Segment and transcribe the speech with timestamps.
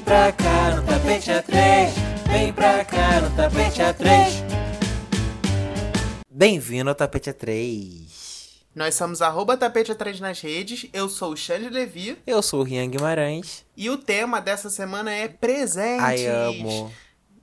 [0.00, 1.90] Vem pra cá no tapete A3.
[2.32, 4.42] Vem pra cá no tapete A3.
[6.30, 7.90] Bem-vindo ao Tapete A3.
[8.74, 12.62] Nós somos arroba tapete atrás nas redes, eu sou o Xande Levi Eu sou o
[12.62, 13.66] Rian Guimarães.
[13.76, 16.02] e o tema dessa semana é presentes.
[16.02, 16.90] Ai, amo.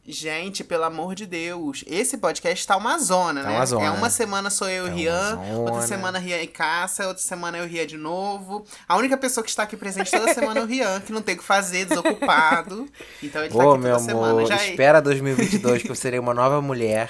[0.10, 3.56] Gente, pelo amor de Deus, esse podcast tá uma zona, Tá né?
[3.58, 3.86] uma zona.
[3.86, 7.22] É uma semana sou eu e Tá o Rian, outra semana Rian e Caça, outra
[7.22, 8.66] semana eu e o Rian de novo.
[8.88, 11.36] A única pessoa que está aqui presente toda semana é o Rian, que não tem
[11.36, 12.88] o que fazer, desocupado.
[13.22, 14.46] Então ele tá Ô, aqui meu toda amor, semana.
[14.46, 17.10] Já é- espera 2022 que eu serei uma nova mulher,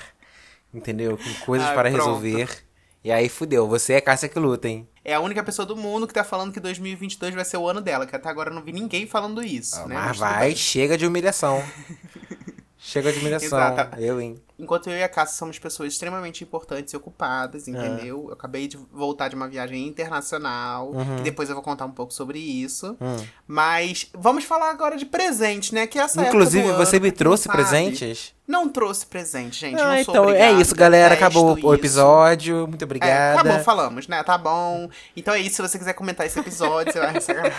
[0.73, 1.17] entendeu?
[1.20, 2.03] Com coisas Ai, para pronto.
[2.03, 2.64] resolver.
[3.03, 4.89] E aí fudeu, você é Cássia que luta, hein?
[5.05, 7.80] É a única pessoa do mundo que tá falando que 2022 vai ser o ano
[7.80, 9.95] dela, que até agora eu não vi ninguém falando isso, Ah, né?
[9.95, 11.64] Mas tudo vai, chega de humilhação.
[12.77, 13.48] chega de humilhação.
[13.58, 13.99] Exato.
[13.99, 14.41] Eu, hein?
[14.59, 17.00] Enquanto eu e a Cássia somos pessoas extremamente importantes e É.
[17.00, 18.26] ocupadas, entendeu?
[18.27, 21.17] Eu acabei de voltar de uma viagem internacional, Uhum.
[21.20, 22.98] e depois eu vou contar um pouco sobre isso.
[23.00, 23.26] Hum.
[23.45, 25.86] Mas vamos falar agora de presente, né?
[25.88, 28.33] Que essa Inclusive, do ano, você me trouxe presentes?
[28.48, 29.80] Não trouxe presente, gente.
[29.81, 31.09] Ah, não sou então é obrigado, isso, galera.
[31.16, 31.73] detesto Acabou o isso.
[31.73, 32.67] episódio.
[32.67, 33.42] Muito É, obrigada.
[33.42, 34.23] acabou, falamos, né?
[34.23, 34.89] Tá bom.
[35.17, 37.54] Então é isso, se você quiser comentar esse episódio, você vai receber.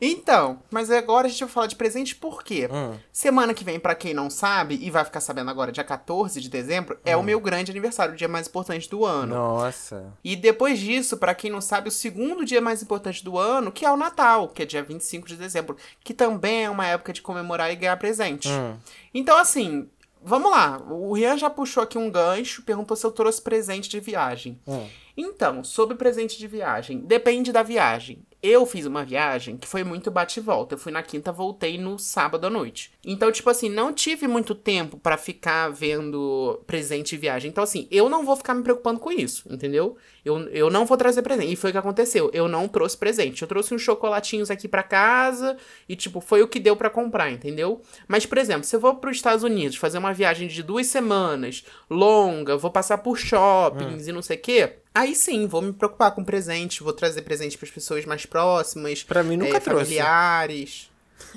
[0.00, 2.68] então, mas agora a gente vai falar de presente por quê?
[2.70, 2.94] Hum.
[3.12, 6.48] Semana que vem, pra quem não sabe, e vai ficar sabendo agora, dia 14 de
[6.48, 9.34] dezembro, é o meu grande aniversário, o dia mais importante do ano.
[9.34, 10.12] Nossa.
[10.22, 13.84] E depois disso, pra quem não sabe, o segundo dia mais importante do ano, que
[13.84, 17.22] é o Natal, que é dia 25 de dezembro, que também é uma época de
[17.22, 18.48] comemorar e ganhar presente.
[18.48, 18.76] Hum.
[19.18, 19.88] Então, assim,
[20.22, 20.78] vamos lá.
[20.90, 24.60] O Rian já puxou aqui um gancho, perguntou se eu trouxe presente de viagem.
[24.66, 24.86] Hum.
[25.16, 28.22] Então, sobre presente de viagem, depende da viagem.
[28.42, 30.74] Eu fiz uma viagem que foi muito bate e volta.
[30.74, 32.92] Eu fui na quinta, voltei no sábado à noite.
[33.04, 37.50] Então, tipo assim, não tive muito tempo pra ficar vendo presente de viagem.
[37.50, 39.96] Então, assim, eu não vou ficar me preocupando com isso, entendeu?
[40.24, 41.52] Eu, eu não vou trazer presente.
[41.52, 42.30] E foi o que aconteceu.
[42.32, 43.40] Eu não trouxe presente.
[43.40, 45.56] Eu trouxe uns chocolatinhos aqui pra casa
[45.88, 47.80] e, tipo, foi o que deu pra comprar, entendeu?
[48.06, 51.64] Mas, por exemplo, se eu vou pros Estados Unidos fazer uma viagem de duas semanas,
[51.88, 54.72] longa, vou passar por shoppings e não sei o quê.
[54.96, 59.02] Aí sim, vou me preocupar com presente, vou trazer presente pras pessoas mais próximas.
[59.02, 59.84] Pra mim nunca é, trouxe.
[59.84, 60.90] Familiares.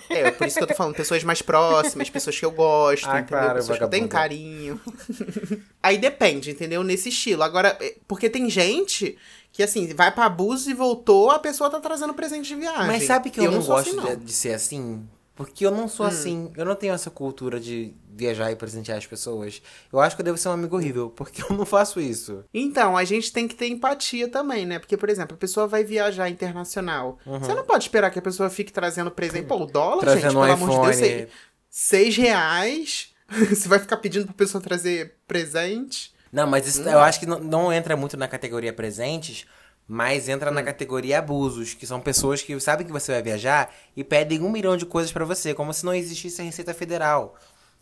[0.09, 3.19] É, por isso que eu tô falando, pessoas mais próximas, pessoas que eu gosto, Ah,
[3.19, 3.27] entendeu?
[3.27, 4.79] claro, pessoas que eu tenho carinho.
[5.83, 6.83] Aí depende, entendeu?
[6.83, 7.43] Nesse estilo.
[7.43, 9.17] Agora, é, porque tem gente
[9.51, 12.87] que, assim, vai pra abuso e voltou, a pessoa tá trazendo presente de viagem.
[12.87, 14.05] Mas sabe que E eu, não sou gosto assim, não.
[14.13, 14.15] Hum.
[14.15, 15.05] de, de ser assim?
[15.35, 16.51] Porque eu não sou assim.
[16.57, 19.61] Eu não tenho essa cultura de viajar e presentear as pessoas.
[19.91, 22.43] Eu acho que eu devo ser um amigo horrível, porque eu não faço isso.
[22.53, 24.77] Então, a gente tem que ter empatia também, né?
[24.77, 27.17] Porque, por exemplo, a pessoa vai viajar internacional.
[27.25, 27.39] Uhum.
[27.39, 29.47] Você não pode esperar que a pessoa fique trazendo presente.
[29.47, 31.07] Pô, o dólar, Trazendo gente, um pelo amor de Deus, iPhone.
[31.17, 31.29] seis,
[31.69, 33.09] seis reais.
[33.49, 36.13] Você vai ficar pedindo pra pessoa trazer presente?
[36.31, 39.45] Não, mas isso eu acho que não, não entra muito na categoria presentes,
[39.87, 40.53] mas entra Hum.
[40.53, 44.49] na categoria abusos, que são pessoas que sabem que você vai viajar e pedem um
[44.51, 47.35] milhão de coisas pra você, como se não existisse a Receita Federal.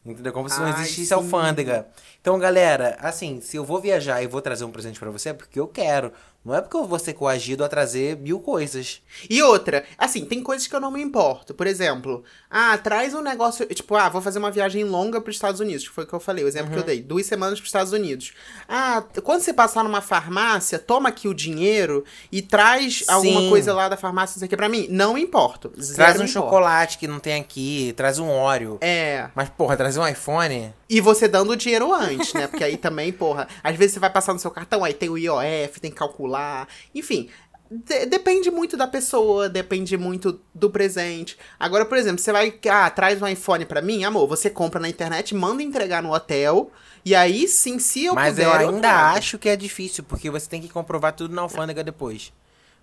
[0.07, 0.31] Entendeu?
[0.31, 1.13] Como se não Ai, existisse sim.
[1.13, 1.88] alfândega.
[2.22, 5.34] Então, galera, assim, se eu vou viajar e vou trazer um presente pra você, é
[5.34, 6.13] porque eu quero.
[6.47, 9.01] Não é porque eu vou ser coagido a trazer mil coisas.
[9.29, 11.53] E outra, assim, tem coisas que eu não me importo.
[11.53, 13.65] Por exemplo, ah, traz um negócio.
[13.65, 16.21] Tipo, ah, vou fazer uma viagem longa pros Estados Unidos, que foi o que eu
[16.21, 17.01] falei, o exemplo que eu dei.
[17.01, 18.31] Duas semanas pros Estados Unidos.
[18.65, 23.49] Ah, quando você passar numa farmácia, toma aqui o dinheiro e traz alguma Sim.
[23.49, 24.87] coisa lá da farmácia, isso aqui pra mim.
[24.89, 25.67] Não me importo.
[25.95, 28.77] Traz um chocolate que não tem aqui, traz um Oreo.
[28.79, 29.27] É.
[29.35, 30.73] Mas, porra, trazer um iPhone.
[30.89, 32.47] E você dando o dinheiro antes, né?
[32.47, 35.17] Porque aí também, porra, às vezes você vai passar no seu cartão, aí tem o
[35.17, 36.67] IOF, tem que calcular.
[36.95, 37.29] Enfim,
[37.69, 41.37] de- depende muito da pessoa, depende muito do presente.
[41.59, 44.87] Agora, por exemplo, você vai, ah, traz um iPhone pra mim, amor, você compra na
[44.87, 46.71] internet, manda entregar no hotel,
[47.03, 49.17] e aí sim, se eu Mas puder, eu ainda trago.
[49.17, 52.31] acho que é difícil, porque você tem que comprovar tudo na alfândega depois.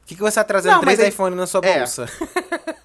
[0.03, 1.78] O que, que você tá trazendo Não, três iPhones na sua É.
[1.78, 2.06] bolsa?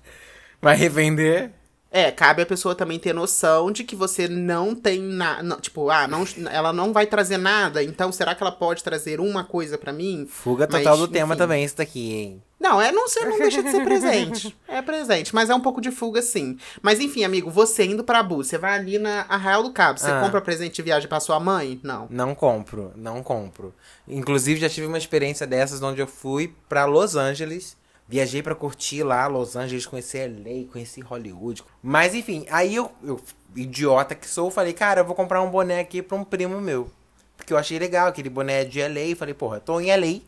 [0.62, 1.52] Vai revender?
[1.92, 5.58] É, cabe a pessoa também ter noção de que você não tem nada.
[5.60, 9.44] Tipo, ah, não, ela não vai trazer nada, então será que ela pode trazer uma
[9.44, 10.28] coisa pra mim?
[10.30, 11.40] Fuga Mas, total do tema enfim.
[11.40, 12.44] também, isso daqui, hein?
[12.60, 14.56] Não, é não, ser, não deixa de ser presente.
[14.68, 16.58] É presente, mas é um pouco de fuga, sim.
[16.82, 20.12] Mas enfim, amigo, você indo pra Bu, você vai ali na Arraial do Cabo, você
[20.12, 20.20] Ah.
[20.22, 21.80] compra presente de viagem pra sua mãe?
[21.82, 22.06] Não.
[22.12, 23.74] Não compro, não compro.
[24.08, 27.79] Inclusive, já tive uma experiência dessas onde eu fui pra Los Angeles.
[28.10, 31.64] Viajei pra curtir lá Los Angeles, conheci LA, conheci Hollywood.
[31.80, 33.22] Mas enfim, aí eu, eu,
[33.56, 36.90] idiota que sou, falei, cara, eu vou comprar um boné aqui pra um primo meu.
[37.38, 39.16] Porque eu achei legal, aquele boné de LA.
[39.16, 40.22] Falei, porra, tô em LA,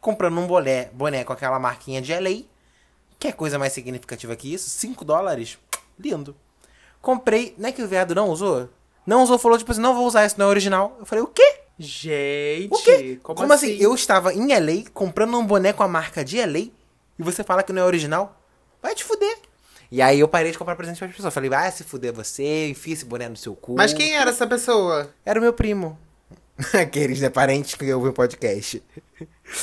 [0.00, 2.44] comprando um boné, boné com aquela marquinha de LA.
[3.18, 4.70] Quer coisa mais significativa que isso?
[4.70, 5.58] 5 dólares?
[5.98, 6.36] Lindo.
[7.02, 8.68] Comprei, não é que o viado não usou?
[9.04, 10.96] Não usou, falou tipo assim, não vou usar, isso não é original.
[11.00, 11.62] Eu falei, o quê?
[11.76, 13.18] Gente, O quê?
[13.24, 13.76] como, Como, assim?
[13.80, 16.68] Eu estava em LA comprando um boné com a marca de LA
[17.18, 18.40] e você fala que não é original?
[18.82, 19.36] Vai te fuder.
[19.90, 21.32] E aí eu parei de comprar presente para as pessoas.
[21.34, 23.74] Falei, vai se fuder você, enfia esse boné no seu cu.
[23.76, 25.10] Mas quem era essa pessoa?
[25.24, 25.98] Era o meu primo.
[26.74, 28.82] Aqueles, né, parentes que ouvem o podcast.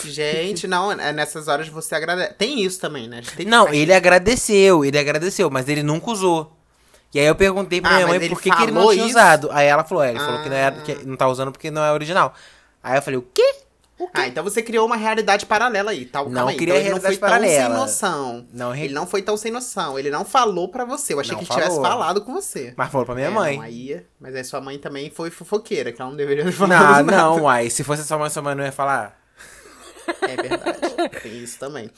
[0.06, 2.34] Gente, não, é nessas horas você agradece.
[2.36, 3.22] Tem isso também, né?
[3.36, 6.56] Tem Não, faz- ele agradeceu, ele agradeceu, mas ele nunca usou.
[7.14, 9.10] E aí eu perguntei pra Ah, minha mãe por que, que ele não tinha isso?
[9.18, 9.50] usado.
[9.52, 10.82] Aí ela falou, é, ele falou que não, era, Ah.
[10.82, 12.34] que não tá usando porque não é original.
[12.82, 13.56] Aí eu falei, o quê?
[14.14, 16.24] Ah, então você criou uma realidade paralela aí, tá?
[16.24, 17.64] Não criei então ele não realidade foi paralela.
[17.64, 18.48] tão sem noção.
[18.54, 19.98] Não, re- Ele não foi tão sem noção.
[20.00, 21.14] Ele não falou pra você.
[21.14, 22.74] Eu achei Não que ele tivesse falado com você.
[22.78, 23.58] Mas falou pra minha É, mãe.
[23.58, 26.58] não, aí, mas aí sua mãe também foi fofoqueira, que ela não deveria ter Não,
[26.58, 27.12] falado nada.
[27.18, 27.70] não, uai.
[27.70, 29.20] Se fosse sua mãe, sua mãe não ia falar.
[30.22, 31.10] É verdade.
[31.22, 31.90] Tem isso também.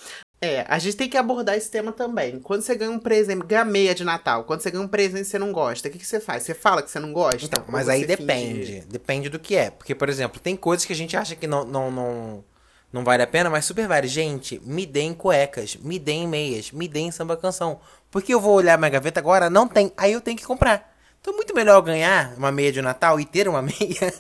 [0.44, 2.40] É, a gente tem que abordar esse tema também.
[2.40, 5.30] Quando você ganha um presente, ganha meia de Natal, quando você ganha um presente que
[5.30, 6.44] você não gosta, o que, que você faz?
[6.44, 7.46] Você fala que você não gosta?
[7.46, 8.82] Então, mas aí finge- depende.
[8.88, 9.70] Depende do que é.
[9.72, 12.44] Porque, por exemplo, tem coisas que a gente acha que não, não, não,
[12.92, 14.08] não vale a pena, mas super vale.
[14.08, 17.80] Gente, me deem cuecas, me deem meias, me deem samba canção.
[18.12, 19.92] Porque eu vou olhar minha gaveta agora, não tem.
[19.98, 20.93] Aí eu tenho que comprar.
[21.24, 24.14] Então, muito melhor ganhar uma meia de Natal e ter uma meia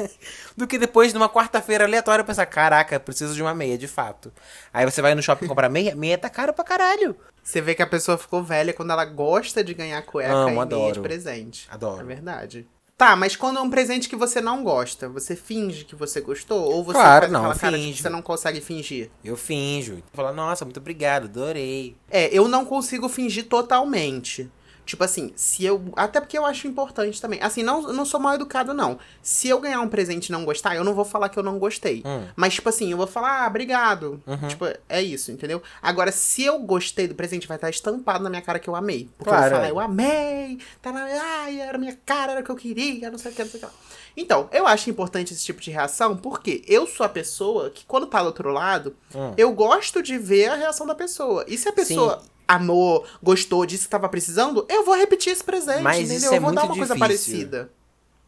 [0.55, 4.31] do que depois, numa quarta-feira aleatória, pensar: caraca, preciso de uma meia, de fato.
[4.73, 7.13] Aí você vai no shopping comprar meia, meia tá caro pra caralho.
[7.43, 10.51] Você vê que a pessoa ficou velha quando ela gosta de ganhar cueca Amo, e
[10.53, 10.93] meia adoro.
[10.93, 11.67] de presente.
[11.69, 11.99] Adoro.
[11.99, 12.65] É verdade.
[12.97, 16.63] Tá, mas quando é um presente que você não gosta, você finge que você gostou?
[16.71, 19.09] Ou você Claro, faz não, aquela cara de que você não consegue fingir?
[19.25, 20.01] Eu finjo.
[20.13, 21.97] Falo, nossa, muito obrigado, adorei.
[22.09, 24.49] É, eu não consigo fingir totalmente.
[24.85, 25.81] Tipo assim, se eu.
[25.95, 27.41] Até porque eu acho importante também.
[27.41, 28.99] Assim, não, eu não sou mal educado, não.
[29.21, 31.57] Se eu ganhar um presente e não gostar, eu não vou falar que eu não
[31.57, 32.03] gostei.
[32.05, 32.25] Hum.
[32.35, 34.21] Mas, tipo assim, eu vou falar, ah, obrigado.
[34.27, 34.47] Uhum.
[34.47, 35.61] Tipo, é isso, entendeu?
[35.81, 39.09] Agora, se eu gostei do presente, vai estar estampado na minha cara que eu amei.
[39.17, 39.71] Porque eu Claro, vou falar, é.
[39.71, 41.03] eu amei, tá na.
[41.05, 43.49] Ai, era a minha cara, era o que eu queria, não sei o que, não
[43.49, 43.71] sei o que lá.
[44.15, 48.05] Então, eu acho importante esse tipo de reação, porque eu sou a pessoa que, quando
[48.05, 49.33] tá do outro lado, Hum.
[49.37, 51.43] eu gosto de ver a reação da pessoa.
[51.47, 55.81] E se a pessoa amou, gostou, disse que tava precisando, eu vou repetir esse presente,
[55.81, 56.17] Mas entendeu?
[56.17, 57.69] isso é eu vou dar muito uma coisa parecida.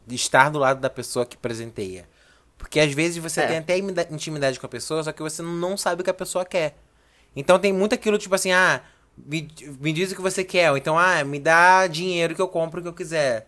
[0.08, 2.08] de estar do lado da pessoa que presenteia.
[2.58, 3.48] Porque às vezes você É.
[3.48, 6.14] tem até imida- intimidade com a pessoa, só que você não sabe o que a
[6.14, 6.76] pessoa quer.
[7.36, 8.82] Então tem muito aquilo, tipo assim, ah,
[9.18, 9.48] me,
[9.80, 10.72] me diz o que você quer.
[10.72, 13.48] Ou então, ah, me dá dinheiro que eu compro o que eu quiser.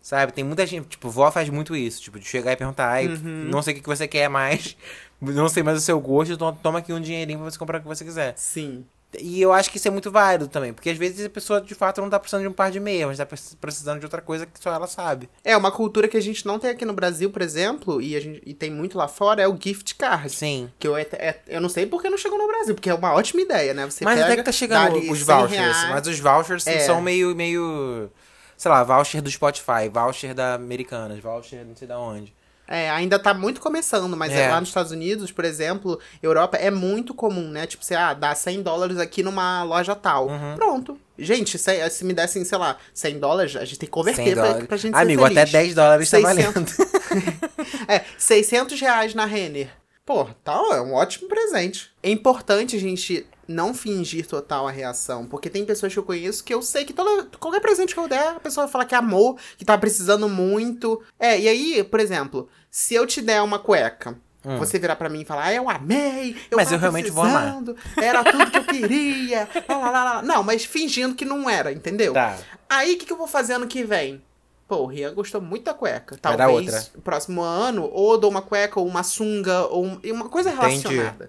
[0.00, 0.32] Sabe?
[0.32, 3.48] Tem muita gente, tipo, vó faz muito isso, tipo, de chegar e perguntar, ai, Uhum.
[3.50, 4.76] não sei o que que você quer mais,
[5.20, 7.82] não sei mais o seu gosto, então toma aqui um dinheirinho pra você comprar o
[7.82, 8.32] que você quiser.
[8.36, 8.86] Sim.
[9.18, 11.74] E eu acho que isso é muito válido também, porque às vezes a pessoa de
[11.74, 14.20] fato não tá precisando de um par de meia, mas tá precis- precisando de outra
[14.20, 15.30] coisa que só ela sabe.
[15.42, 18.20] É, uma cultura que a gente não tem aqui no Brasil, por exemplo, e, a
[18.20, 20.28] gente, e tem muito lá fora, é o gift card.
[20.28, 20.70] Sim.
[20.78, 23.14] Que eu, é, é- eu não sei porque não chegou no Brasil, porque é uma
[23.14, 23.86] ótima ideia, né?
[23.86, 25.52] Você mas pega, até que tá chegando os 100 vouchers.
[25.58, 25.88] reais.
[25.90, 26.80] Mas os vouchers É.
[26.80, 28.10] são meio, meio.
[28.58, 32.36] Sei lá, voucher do Spotify, voucher da Americanas, voucher não sei da onde.
[32.68, 34.50] É, ainda tá muito começando, mas É.
[34.50, 37.66] lá nos Estados Unidos, por exemplo, Europa, é muito comum, né?
[37.66, 40.28] Tipo, você ah, dá 100 dólares aqui numa loja tal.
[40.28, 40.54] Uhum.
[40.54, 41.00] Pronto.
[41.18, 44.34] Gente, se, se me dessem, sei lá, 100 dólares, a gente tem que 100 converter
[44.34, 46.76] pra, pra gente Amigo, até 10 dólares tá 600.
[46.76, 47.48] valendo.
[47.88, 49.70] É, 600 reais na Renner.
[50.04, 51.90] Pô, tal, é um ótimo presente.
[52.02, 56.44] É importante a gente não fingir total a reação, porque tem pessoas que eu conheço
[56.44, 58.94] que eu sei que toda, qualquer presente que eu der, a pessoa vai falar que
[58.94, 61.02] amou, que tá precisando muito.
[61.18, 64.18] É, e aí, por exemplo, se eu te der uma cueca,
[64.56, 66.56] você virar pra mim e falar, ah, eu amei, eu Hum.
[66.56, 67.58] Mas eu realmente vou amar.
[67.96, 69.48] Era tudo que eu queria.
[69.68, 70.22] lá, lá, lá.
[70.22, 72.12] Não, mas fingindo que não era, entendeu?
[72.12, 72.38] Tá.
[72.68, 74.22] Aí, o que, que eu vou fazer ano que vem?
[74.66, 76.18] Pô, o Rian gostou muito da cueca.
[76.20, 81.28] Talvez próximo ano, ou dou uma cueca, ou uma sunga, ou uma coisa Entendi.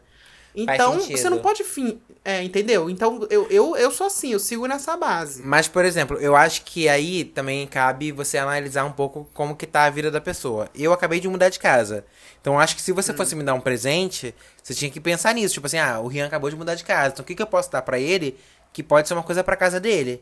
[0.56, 2.00] Então, você não pode fim.
[2.26, 2.90] É, entendeu?
[2.90, 5.42] Então, eu, eu, eu sou assim, eu sigo nessa base.
[5.42, 9.66] Mas, por exemplo, eu acho que aí também cabe você analisar um pouco como que
[9.66, 10.68] tá a vida da pessoa.
[10.76, 12.06] Eu acabei de mudar de casa.
[12.42, 12.96] Então, acho que se Hum.
[12.96, 15.54] você fosse me dar um presente, você tinha que pensar nisso.
[15.54, 17.14] Tipo assim, ah, o Rian acabou de mudar de casa.
[17.14, 18.38] Então, o que, que eu posso dar pra ele
[18.74, 20.22] que pode ser uma coisa pra casa dele?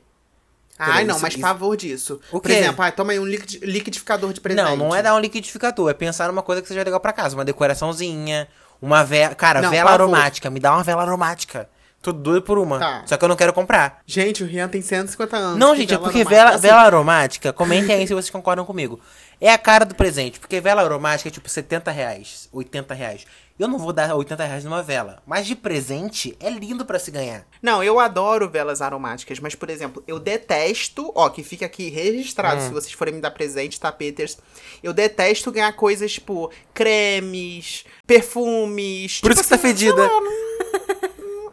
[0.79, 2.21] Ai, Isso- não, mas isso- pavor disso.
[2.31, 2.57] O Por quê?
[2.57, 4.63] exemplo, ah, toma aí um liquid- liquidificador de presente.
[4.63, 5.89] Não, não é dar um liquidificador.
[5.89, 7.35] É pensar numa coisa que seja legal pra casa.
[7.35, 8.47] Uma decoraçãozinha,
[8.81, 9.35] uma vela...
[9.35, 10.49] Cara, Não, vela aromática.
[10.49, 11.69] Me dá uma vela aromática.
[12.01, 12.79] Tô doido por uma.
[12.79, 13.03] Tá.
[13.05, 13.99] Só que eu não quero comprar.
[14.05, 15.59] Gente, o Rian tem 150 anos.
[15.59, 16.61] Não, gente, é porque aromática vela, assim.
[16.61, 18.99] vela aromática, comentem aí se vocês concordam comigo.
[19.39, 23.25] É a cara do presente, porque vela aromática é tipo 70 reais, 80 reais.
[23.59, 27.09] Eu não vou dar 80 reais numa vela, mas de presente é lindo pra se
[27.09, 27.43] ganhar.
[27.61, 32.61] Não, eu adoro velas aromáticas, mas, por exemplo, eu detesto, ó, que fica aqui registrado
[32.61, 32.67] Hum.
[32.67, 34.37] se vocês forem me dar presente, tá, Peters?
[34.83, 39.19] Eu detesto ganhar coisas tipo cremes, perfumes.
[39.21, 39.95] Por tipo isso que tá assim, fedida.
[40.07, 40.36] não-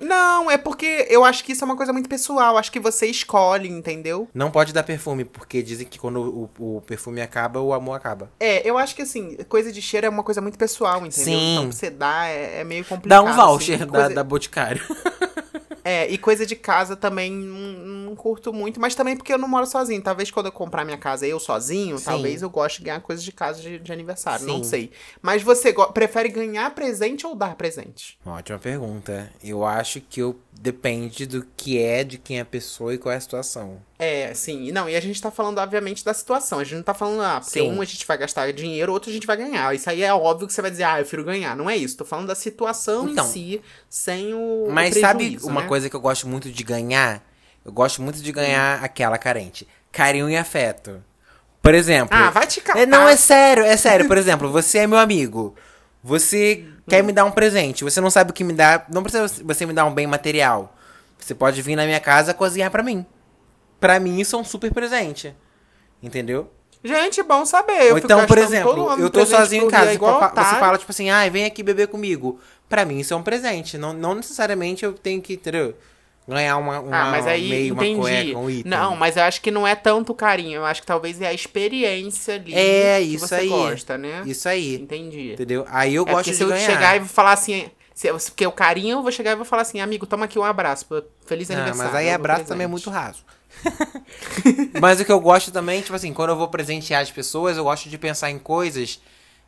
[0.05, 2.57] Não, é porque eu acho que isso é uma coisa muito pessoal.
[2.59, 4.29] Acho que você escolhe, entendeu?
[4.35, 8.31] Não pode dar perfume, porque dizem que quando o, o perfume acaba, o amor acaba.
[8.39, 11.25] É, eu acho que assim, coisa de cheiro é uma coisa muito pessoal, entendeu?
[11.39, 11.53] Sim.
[11.57, 13.25] Então, você dar é, é meio Dá complicado.
[13.27, 14.83] um voucher assim, da, coisa- da Boticário.
[15.85, 19.47] É, e coisa de casa também não, não curto muito, mas também porque eu não
[19.47, 20.01] moro sozinho.
[20.03, 22.05] Talvez quando eu comprar minha casa eu sozinho, Sim.
[22.07, 24.47] talvez eu goste de ganhar coisas de casa de, de aniversário.
[24.47, 24.71] Não Sim.
[24.71, 24.93] sei.
[25.21, 28.19] Mas você prefere ganhar presente ou dar presente?
[28.25, 29.31] Ótima pergunta.
[29.43, 33.13] Eu acho que eu depende do que é, de quem é a pessoa e qual
[33.13, 33.83] é a situação.
[33.99, 34.71] É, sim.
[34.73, 36.59] Não, e a gente tá falando, obviamente, da situação.
[36.59, 37.71] A gente não tá falando, ah, porque Sim.
[37.71, 39.75] um a gente vai gastar dinheiro, outro a gente vai ganhar.
[39.75, 41.57] Isso aí é óbvio que você vai dizer, ah, eu prefiro ganhar.
[41.57, 41.97] Não é isso.
[41.97, 43.25] Tô falando da situação Então.
[43.27, 44.67] em si, sem o.
[44.69, 45.69] o Mas sabe prejuízo, uma né?
[45.69, 47.23] coisa que eu gosto muito de ganhar?
[47.65, 49.67] Eu gosto muito de ganhar aquela carente.
[49.91, 51.03] Carinho e afeto.
[51.63, 52.17] Por exemplo.
[52.17, 52.81] Ah, vai te catar.
[52.81, 54.07] É, não, é sério, é sério.
[54.07, 55.55] Por exemplo, você é meu amigo.
[56.05, 57.83] Você quer me dar um presente.
[57.83, 58.85] Você não sabe o que me dar.
[58.91, 60.77] Não precisa você me dar um bem material.
[61.19, 63.07] Você pode vir na minha casa cozinhar pra mim.
[63.81, 65.35] Pra mim, isso é um super presente.
[66.03, 66.53] Entendeu?
[66.85, 67.91] Gente, bom saber.
[67.91, 69.95] Eu então, por exemplo, eu tô sozinho em casa.
[69.95, 72.39] Igual você fala, tipo assim, ai, vem aqui beber comigo.
[72.69, 73.79] Pra mim, isso é um presente.
[73.79, 75.75] Não, não necessariamente eu tenho que, entendeu?
[76.27, 77.95] Ganhar uma, uma Ah, mas aí meio, entendi.
[77.95, 78.71] uma cueca, um item.
[78.71, 80.57] não, mas eu acho que não é tanto carinho.
[80.57, 83.49] Eu acho que talvez é a experiência ali É, que isso você aí.
[83.49, 84.23] gosta, né?
[84.25, 84.77] Isso aí.
[84.77, 85.33] Entendi.
[85.35, 85.67] Entendeu?
[85.69, 86.65] Aí eu É gosto de se eu ganhar.
[86.67, 89.63] chegar e falar assim, se, eu- porque o carinho eu vou chegar e vou falar
[89.63, 90.87] assim, amigo, toma aqui um abraço,
[91.27, 91.93] feliz Ah, aniversário.
[91.93, 92.49] mas aí eu abraço presente.
[92.49, 93.23] também é muito raso.
[94.81, 97.65] mas o que eu gosto também, tipo assim, quando eu vou presentear as pessoas, eu
[97.65, 99.01] gosto de pensar em coisas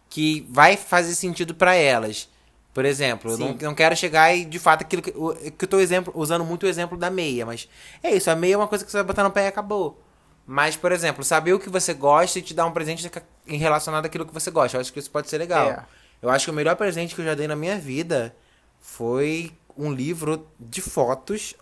[0.09, 2.29] que vai fazer sentido pra elas.
[2.77, 3.59] Por exemplo, eu não, Sim.
[3.63, 6.65] não quero chegar e, de fato, aquilo que, o- que eu tô exemplo, usando muito
[6.65, 7.71] o exemplo da meia, mas
[8.03, 9.99] é isso, a meia é uma coisa que você vai botar no pé e acabou.
[10.47, 13.11] Mas, por exemplo, saber o que você gosta e te dar um presente
[13.47, 14.77] em relacionado àquilo que você gosta.
[14.77, 15.71] Eu acho que isso pode ser legal.
[15.71, 15.87] É.
[16.21, 18.37] Eu acho que o melhor presente que eu já dei na minha vida
[18.79, 21.55] foi um livro de fotos.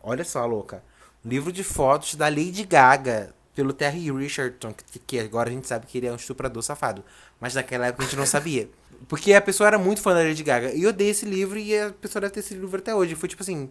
[0.00, 0.84] Olha só, louca.
[1.24, 5.66] Um livro de fotos da Lady Gaga, pelo Terry Richardson, que, que agora a gente
[5.66, 7.04] sabe que ele é um estuprador safado.
[7.40, 8.70] Mas naquela época a gente não sabia.
[9.08, 10.72] Porque a pessoa era muito fã da Lady Gaga.
[10.74, 13.14] E eu dei esse livro e a pessoa deve ter esse livro até hoje.
[13.14, 13.70] Foi, tipo assim,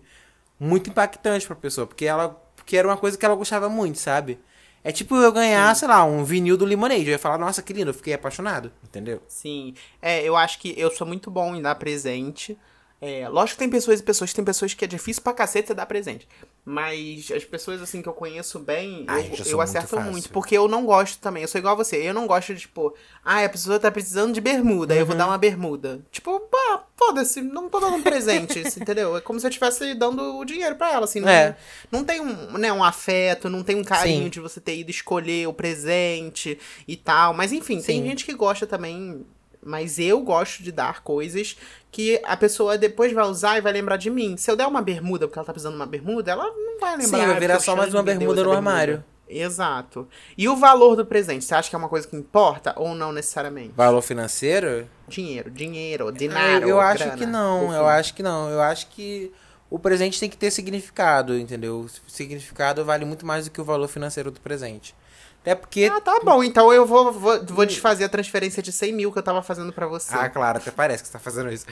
[0.59, 1.88] muito impactante pra pessoa.
[1.88, 2.29] Porque ela.
[2.55, 4.39] Porque era uma coisa que ela gostava muito, sabe?
[4.83, 7.05] É tipo eu ganhar, sei lá, um vinil do Lemonade.
[7.05, 8.71] Eu ia falar, nossa, que lindo, eu fiquei apaixonado.
[8.83, 9.21] Entendeu?
[9.27, 9.75] Sim.
[10.01, 12.57] É, eu acho que eu sou muito bom em dar presente.
[13.03, 15.74] É, lógico que tem pessoas e pessoas, tem pessoas que é difícil pra cacete você
[15.74, 16.27] dar presente.
[16.63, 20.15] Mas as pessoas, assim, que eu conheço bem, Ai, eu, eu eu muito acerto muito,
[20.17, 20.29] fácil.
[20.31, 21.41] Porque eu não gosto também.
[21.41, 21.98] Eu sou igual a você.
[21.98, 22.93] Eu não gosto de, tipo,
[23.25, 25.17] ah, a pessoa tá precisando de bermuda, aí eu vou Uhum.
[25.17, 26.00] dar uma bermuda.
[26.12, 29.17] Tipo, pá, foda-se, não tô dando um presente, entendeu?
[29.17, 31.22] É como se eu estivesse dando o dinheiro pra ela, assim.
[31.22, 31.58] Não, É.
[31.91, 34.29] não tem um, né, um afeto, não tem um carinho Sim.
[34.29, 37.34] de você ter ido escolher o presente e tal.
[37.34, 38.08] Mas enfim, tem Sim.
[38.10, 39.25] gente que gosta também.
[39.63, 41.56] Mas eu gosto de dar coisas
[41.91, 44.36] que a pessoa depois vai usar e vai lembrar de mim.
[44.38, 46.98] Se eu der uma bermuda porque ela tá precisando de uma bermuda, ela não vai
[46.98, 47.20] lembrar.
[47.20, 49.03] Sim, vai "Ah, virar só mais uma bermuda no armário.
[49.30, 50.08] Exato.
[50.38, 53.13] E o valor do presente, você acha que é uma coisa que importa ou não
[53.13, 53.72] necessariamente?
[53.77, 54.88] Valor financeiro?
[55.08, 56.68] Dinheiro, dinheiro, Eu, dinheiro.
[56.68, 58.50] eu acho grana, que não, eu acho que não.
[58.50, 59.32] Eu acho que
[59.70, 61.80] o presente tem que ter significado, entendeu?
[62.08, 64.94] O significado vale muito mais do que o valor financeiro do presente.
[65.41, 65.89] Até porque.
[65.91, 66.43] Ah, tá bom.
[66.43, 69.74] Então eu vou, vou, vou desfazer a transferência de 100 mil que eu tava fazendo
[69.74, 70.13] pra você.
[70.15, 71.65] Ah, claro, até parece que você tá fazendo isso.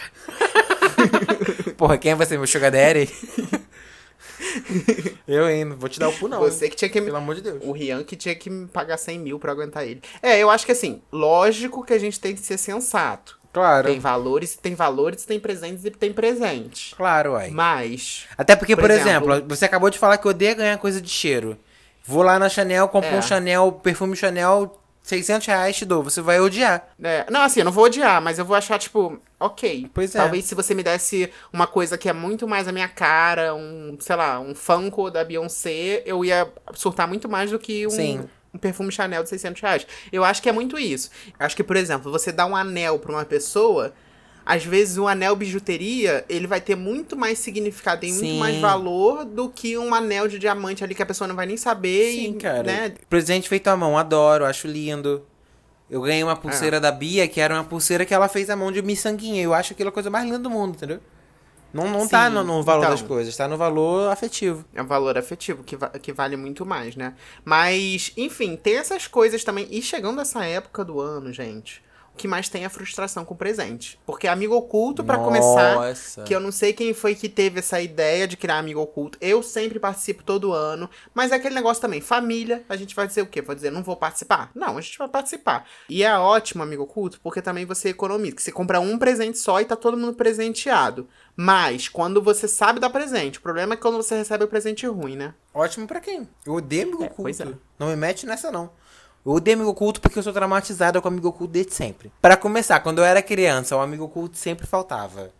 [1.77, 3.07] Porra, quem é você, meu sugar daddy?
[5.27, 6.39] eu ainda, vou te dar o cu não.
[6.39, 6.99] Você que tinha que.
[6.99, 7.61] Pelo amor de Deus.
[7.63, 10.01] O Rian que tinha que me pagar 100 mil pra aguentar ele.
[10.21, 13.37] É, eu acho que assim, lógico que a gente tem que ser sensato.
[13.53, 13.87] Claro.
[13.87, 16.95] Tem valores, tem valores, tem presentes e tem presente.
[16.95, 17.49] Claro, uai.
[17.49, 18.27] Mas.
[18.37, 21.09] Até porque, por, Por exemplo, exemplo- você acabou de falar que odeia ganhar coisa de
[21.09, 21.57] cheiro.
[22.09, 23.17] Vou lá na Chanel, compro É.
[23.17, 26.01] um Chanel, perfume Chanel, 600 reais, te dou.
[26.03, 26.87] Você vai odiar.
[27.03, 29.87] É, não, assim, eu não vou odiar, mas eu vou achar, tipo, ok.
[29.93, 30.17] Pois é.
[30.17, 33.95] Talvez se você me desse uma coisa que é muito mais a minha cara, um,
[33.99, 38.27] sei lá, um Funko da Beyoncé, eu ia surtar muito mais do que um, Sim.
[38.51, 39.87] um perfume Chanel de 600 reais.
[40.11, 41.11] Eu acho que é muito isso.
[41.39, 43.93] Acho que, por exemplo, você dá um anel pra uma pessoa,
[44.51, 49.23] às vezes um anel bijuteria, ele vai ter muito mais significado, tem muito mais valor
[49.23, 52.31] do que um anel de diamante ali que a pessoa não vai nem saber Sim,
[52.31, 52.63] e, cara.
[52.63, 52.93] né?
[53.07, 55.23] Presente feito à mão, adoro, acho lindo.
[55.87, 56.79] Eu ganhei uma pulseira É.
[56.79, 59.41] da Bia, que era uma pulseira que ela fez à mão de miçanguinha.
[59.43, 60.99] Eu acho aquilo a coisa mais linda do mundo, entendeu?
[61.71, 62.91] Não, não tá no, no valor então.
[62.91, 64.65] das coisas, tá no valor afetivo.
[64.73, 67.13] É um valor afetivo, que, va- que vale muito mais, né?
[67.45, 69.67] Mas, enfim, tem essas coisas também.
[69.69, 73.33] E chegando essa época do ano, gente, o que mais tem é a frustração com
[73.33, 73.99] o presente.
[74.05, 76.23] Porque amigo oculto, pra começar, Nossa.
[76.23, 79.17] que eu não sei quem foi que teve essa ideia de criar amigo oculto.
[79.21, 80.89] Eu sempre participo todo ano.
[81.13, 83.41] Mas é aquele negócio também, família, a gente vai dizer o quê?
[83.41, 84.51] Vai dizer, não vou participar?
[84.53, 85.65] Não, a gente vai participar.
[85.89, 88.35] E é ótimo, amigo oculto, porque também você economiza.
[88.35, 91.07] Que você compra um presente só e tá todo mundo presenteado.
[91.35, 95.15] Mas, quando você sabe dar presente, o problema é quando você recebe o presente ruim,
[95.15, 95.33] né?
[95.53, 96.27] Ótimo pra quem?
[96.45, 97.43] Eu odeio amigo É, oculto.
[97.43, 97.47] é.
[97.77, 98.69] Não me mete nessa, não.
[99.25, 102.11] Eu odeio amigo oculto porque eu sou traumatizada com amigo oculto desde sempre.
[102.21, 105.31] Pra começar, quando eu era criança, o amigo oculto sempre faltava.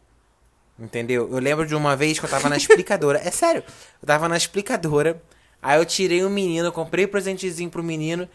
[0.77, 1.29] Entendeu?
[1.31, 3.19] Eu lembro de uma vez que eu tava na explicadora.
[3.23, 3.63] É sério,
[4.01, 5.21] eu tava na explicadora.
[5.61, 8.29] Aí eu tirei um menino, comprei um presentezinho pro menino.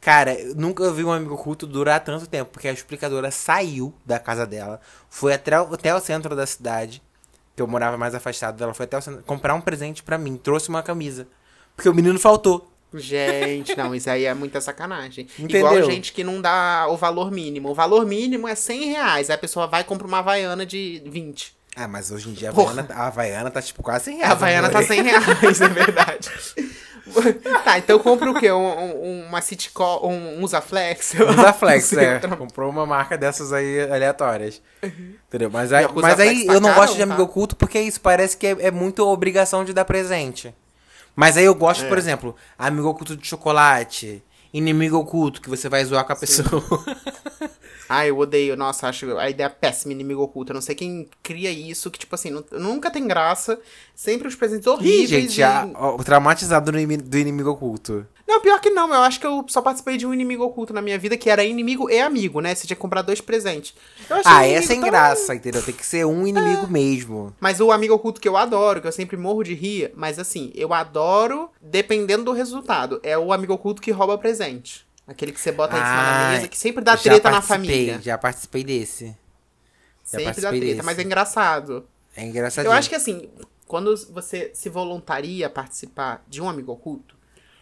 [0.00, 4.18] Cara, eu nunca vi um amigo oculto durar tanto tempo, porque a explicadora saiu da
[4.18, 4.80] casa dela,
[5.10, 7.02] foi até, até o centro da cidade,
[7.54, 10.38] que eu morava mais afastado dela, foi até o centro, comprar um presente pra mim,
[10.38, 11.28] trouxe uma camisa.
[11.76, 12.69] Porque o menino faltou.
[12.94, 15.26] Gente, não, isso aí é muita sacanagem.
[15.38, 15.72] Entendeu?
[15.72, 17.70] Igual gente que não dá o valor mínimo.
[17.70, 19.30] O valor mínimo é 100 reais.
[19.30, 21.54] Aí a pessoa vai e compra uma Havaiana de 20.
[21.76, 22.52] Ah, mas hoje em dia a.
[22.52, 24.32] Havaiana, a Havaiana tá tipo quase 100 A reais.
[24.32, 24.88] Havaiana tá amor.
[24.88, 26.30] 100 reais, é verdade.
[27.64, 28.50] tá, então compra o quê?
[28.52, 31.14] Um, um- uma Citco, um Usaflex?
[31.14, 32.18] Usa Flex, Sei, é.
[32.20, 34.60] Comprou uma marca dessas aí aleatórias.
[34.82, 35.50] Entendeu?
[35.50, 37.24] Mas aí, que o mas Usa aí tá eu não gosto de amigo tá?
[37.24, 40.54] oculto porque é isso, parece que é, é muito obrigação de dar presente.
[41.16, 41.88] Mas aí eu gosto, É.
[41.88, 46.62] por exemplo, amigo oculto de chocolate, inimigo oculto, que você vai zoar com a pessoa.
[47.92, 48.56] Ah, eu odeio.
[48.56, 50.52] Nossa, acho a ideia péssima, inimigo oculto.
[50.52, 53.58] Eu não sei quem cria isso, que, tipo assim, não- nunca tem graça.
[53.96, 55.10] Sempre os presentes Ih, horríveis.
[55.10, 55.64] gente, e- a-
[55.98, 58.06] o traumatizado do inimi- do inimigo oculto.
[58.30, 58.88] Não, pior que não.
[58.94, 61.42] Eu acho que eu só participei de um inimigo oculto na minha vida, que era
[61.44, 62.54] inimigo e amigo, né?
[62.54, 63.74] Você tinha que comprar dois presentes.
[64.24, 65.62] Ah, inimigo é sem tão- graça, entendeu?
[65.62, 67.34] Tem que ser um inimigo mesmo.
[67.40, 70.52] Mas o amigo oculto que eu adoro, que eu sempre morro de rir, mas assim,
[70.54, 73.00] eu adoro dependendo do resultado.
[73.02, 74.86] É o amigo oculto que rouba presente.
[75.06, 77.42] Aquele que você bota aí em cima da Ah, mesa, que sempre dá treta na
[77.42, 78.00] família.
[78.00, 79.06] Já participei desse.
[79.06, 80.82] Já Sempre dá treta, desse.
[80.82, 81.84] mas é engraçado.
[82.16, 82.70] É engraçadinho.
[82.72, 83.28] Eu acho que assim,
[83.66, 87.14] quando você se voluntaria a participar de um amigo oculto,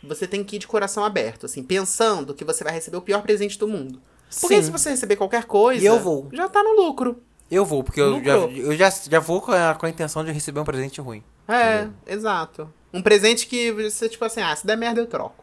[0.03, 3.23] você tem que ir de coração aberto, assim, pensando que você vai receber o pior
[3.23, 4.01] presente do mundo.
[4.41, 4.63] Porque Sim.
[4.63, 6.29] se você receber qualquer coisa, E eu vou.
[6.33, 7.23] já tá no lucro.
[7.51, 10.31] Eu vou, porque eu, já, eu já, já vou com a, com a intenção de
[10.31, 11.23] receber um presente ruim.
[11.49, 12.71] É, exato.
[12.93, 15.43] Um presente que você, tipo assim, ah, se der merda eu troco.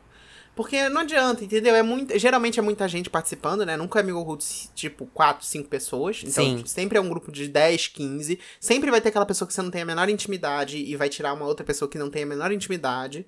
[0.56, 1.76] Porque não adianta, entendeu?
[1.76, 3.76] É muito, geralmente é muita gente participando, né?
[3.76, 6.22] Nunca é amigo oculto, tipo, 4, 5 pessoas.
[6.24, 6.64] Então, Sim.
[6.66, 8.40] sempre é um grupo de 10, 15.
[8.60, 11.34] Sempre vai ter aquela pessoa que você não tem a menor intimidade e vai tirar
[11.34, 13.26] uma outra pessoa que não tem a menor intimidade.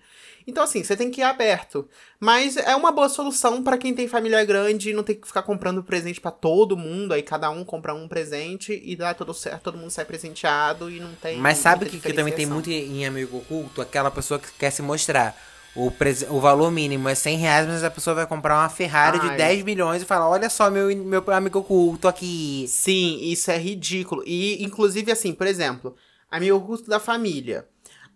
[0.48, 1.90] Então, assim, você tem que ir aberto.
[2.18, 5.42] Mas é uma boa solução pra quem tem família grande e não tem que ficar
[5.42, 7.14] comprando presente pra todo mundo.
[7.14, 11.02] Aí cada um compra um presente e dá tudo certo, todo mundo sai presenteado e
[11.02, 11.38] não tem.
[11.38, 13.82] Mas sabe muita que, que também tem muito em amigo oculto?
[13.82, 15.36] Aquela pessoa que quer se mostrar.
[15.78, 19.20] O, prese- o valor mínimo é 100 reais, mas a pessoa vai comprar uma Ferrari
[19.20, 19.38] de Ai.
[19.38, 22.66] 10 milhões e fala: Olha só, meu, meu amigo oculto aqui.
[22.68, 24.24] Sim, isso é ridículo.
[24.26, 25.96] E, inclusive, assim, por exemplo,
[26.32, 27.68] amigo oculto da família.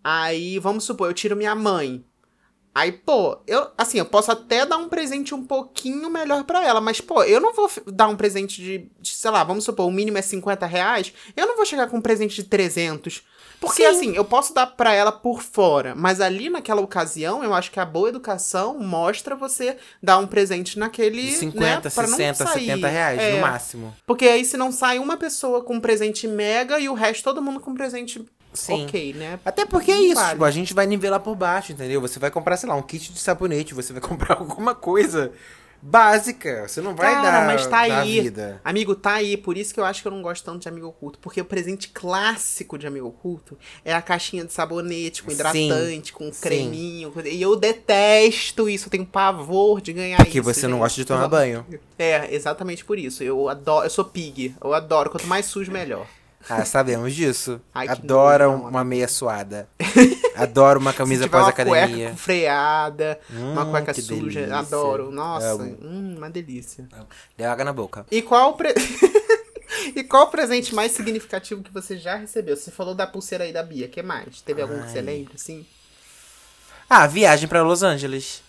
[0.03, 2.03] Aí, vamos supor, eu tiro minha mãe.
[2.73, 6.79] Aí, pô, eu, assim, eu posso até dar um presente um pouquinho melhor pra ela,
[6.79, 9.91] mas, pô, eu não vou dar um presente de, de, sei lá, vamos supor, o
[9.91, 13.23] mínimo é 50 reais, eu não vou chegar com um presente de 300.
[13.61, 13.85] Porque, Sim.
[13.95, 17.79] assim, eu posso dar pra ela por fora, mas ali naquela ocasião, eu acho que
[17.79, 22.43] a boa educação mostra você dar um presente naquele, De né, 50, pra não 60,
[22.47, 22.65] sair.
[22.65, 23.35] 70 reais, É.
[23.35, 23.95] no máximo.
[24.07, 27.39] Porque aí se não sai uma pessoa com um presente mega e o resto todo
[27.39, 28.85] mundo com um presente Sim.
[28.85, 29.39] ok, né?
[29.45, 30.31] Até porque é isso, vale.
[30.31, 32.01] tipo, a gente vai nivelar por baixo, entendeu?
[32.01, 35.31] Você vai comprar, sei lá, um kit de sabonete, você vai comprar alguma coisa
[35.81, 36.67] básica.
[36.67, 38.21] Você não vai Cara, dar, mas tá dar aí.
[38.21, 38.61] vida.
[38.63, 39.35] Amigo, tá aí.
[39.37, 41.19] Por isso que eu acho que eu não gosto tanto de amigo oculto.
[41.19, 46.13] Porque o presente clássico de amigo oculto é a caixinha de sabonete com Sim, hidratante,
[46.13, 46.41] com sim.
[46.41, 47.11] creminho.
[47.11, 48.87] coisa- E eu detesto isso.
[48.87, 50.43] Eu tenho pavor de ganhar Porque isso.
[50.53, 50.79] você não gente.
[50.81, 51.65] gosta de tomar banho.
[51.97, 53.23] É, exatamente por isso.
[53.23, 53.85] Eu adoro.
[53.85, 54.55] Eu sou pig.
[54.63, 55.09] Eu adoro.
[55.09, 56.05] Quanto mais sujo, melhor.
[56.49, 57.61] Ah, sabemos disso.
[57.73, 59.67] Ai, nojo, uma meia suada.
[60.35, 61.87] Adoro uma camisa uma pós-academia.
[61.87, 64.57] cueca com freada, uma Hum, cueca que suja, delícia.
[64.57, 65.11] adoro.
[65.11, 66.87] Nossa, hum, uma delícia.
[67.37, 68.05] Deu água na boca.
[68.09, 68.73] E qual o pre...
[69.95, 72.55] E qual o presente mais significativo que você já recebeu?
[72.55, 74.41] Você falou da pulseira aí da Bia, que mais?
[74.41, 75.03] Teve algum que você Ai.
[75.05, 75.65] lembra, assim?
[76.89, 78.43] Ah, viagem pra Los Angeles.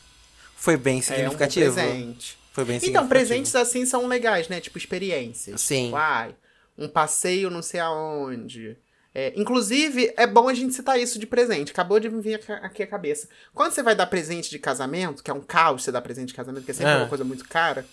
[0.56, 1.72] Foi bem É um significativo.
[1.74, 2.38] presente.
[2.52, 3.08] Foi bem Então, significativo.
[3.08, 4.60] presentes assim são legais, né?
[4.60, 5.60] Tipo, experiências.
[5.60, 5.86] Sim.
[5.86, 6.34] Tipo, ai,
[6.82, 8.76] um passeio não sei aonde.
[9.14, 11.70] É, inclusive, é bom a gente citar isso de presente.
[11.70, 13.28] Acabou de me vir aqui- a cabeça.
[13.54, 16.34] Quando você vai dar presente de casamento, que é um caos você dar presente de
[16.34, 16.96] casamento, porque é sempre É.
[16.96, 17.86] uma coisa muito cara.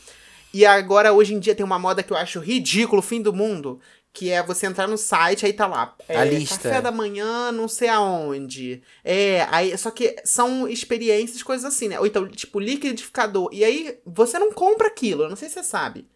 [0.54, 3.80] E agora, hoje em dia, tem uma moda que eu acho ridículo, fim do mundo.
[4.12, 5.94] Que é você entrar no site, aí tá lá.
[6.08, 6.58] é, A lista.
[6.58, 8.82] Café da manhã, não sei aonde.
[9.04, 12.00] É, aí, só que são experiências, coisas assim, né?
[12.00, 13.50] Ou então, tipo, liquidificador.
[13.52, 16.08] E aí, você não compra aquilo, eu não sei se você sabe.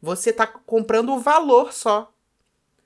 [0.00, 2.12] Você tá comprando o valor só.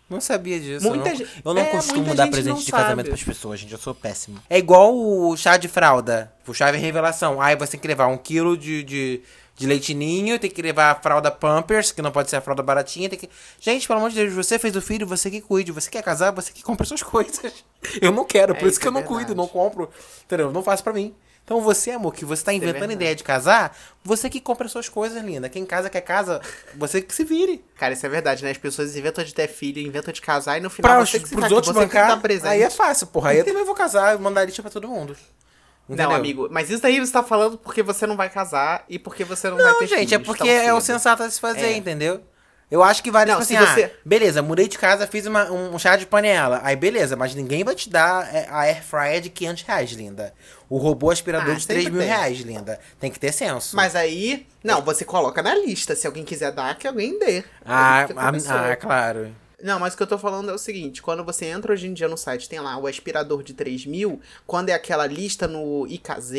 [0.08, 0.86] Não sabia disso.
[0.86, 3.08] Muita eu não, gente- eu não é, costumo dar presente não de casamento sabe.
[3.08, 3.72] pras pessoas, gente.
[3.72, 4.38] Eu sou péssimo.
[4.50, 6.32] É igual o chá de fralda.
[6.46, 7.40] O chá de revelação.
[7.40, 9.22] Aí você tem que levar um quilo de, de,
[9.56, 13.08] de leitinho, tem que levar a fralda Pampers, que não pode ser a fralda baratinha.
[13.08, 13.30] Tem que...
[13.58, 15.72] Gente, pelo amor de Deus, você fez o filho, você que cuide.
[15.72, 17.64] Você quer casar, você que compra suas coisas.
[18.00, 19.36] Eu não quero, por É, isso que isso eu não é cuido, verdade.
[19.38, 19.88] não compro.
[20.26, 20.52] Entendeu?
[20.52, 21.14] Não faço pra mim.
[21.44, 22.92] Então você, amor, que você tá inventando verdade.
[22.94, 25.46] ideia de casar, você que compra suas coisas, linda.
[25.50, 26.40] Quem casa quer casa,
[26.74, 27.62] você que se vire.
[27.76, 28.50] Cara, isso é verdade, né?
[28.50, 31.22] As pessoas inventam de ter filho, inventam de casar e no final Pra você os,
[31.22, 32.48] que se pros tá, outros bancar, tá presente.
[32.50, 33.30] aí é fácil, porra.
[33.30, 35.14] Aí eu também vou casar mandar lista pra todo mundo.
[35.86, 36.08] Entendeu?
[36.08, 39.22] Não, amigo, mas isso daí você tá falando porque você não vai casar e porque
[39.22, 40.94] você não, vai Não, ter gente, é filhos porque tão é o cedo.
[40.96, 41.76] sensato a se fazer, É.
[41.76, 42.22] entendeu?
[42.70, 45.26] Eu acho que vale, Não, tipo se assim, você- ah, beleza, mudei de casa, fiz
[45.26, 46.60] uma- um, um chá de panela.
[46.64, 50.34] Aí beleza, mas ninguém vai te dar é, a air fryer de 500 reais, linda.
[50.68, 52.08] O robô aspirador Ah, de 3 sempre mil tem.
[52.08, 52.80] reais, linda.
[52.98, 53.76] Tem que ter senso.
[53.76, 55.94] Mas aí, não, você coloca na lista.
[55.94, 57.44] Se alguém quiser dar, que alguém dê.
[57.64, 58.32] Ah, ah,
[58.70, 59.34] ah, claro.
[59.62, 61.94] Não, mas o que eu tô falando é o seguinte: quando você entra hoje em
[61.94, 65.86] dia no site, tem lá o aspirador de 3 mil, quando é aquela lista no
[65.86, 66.32] IKZ,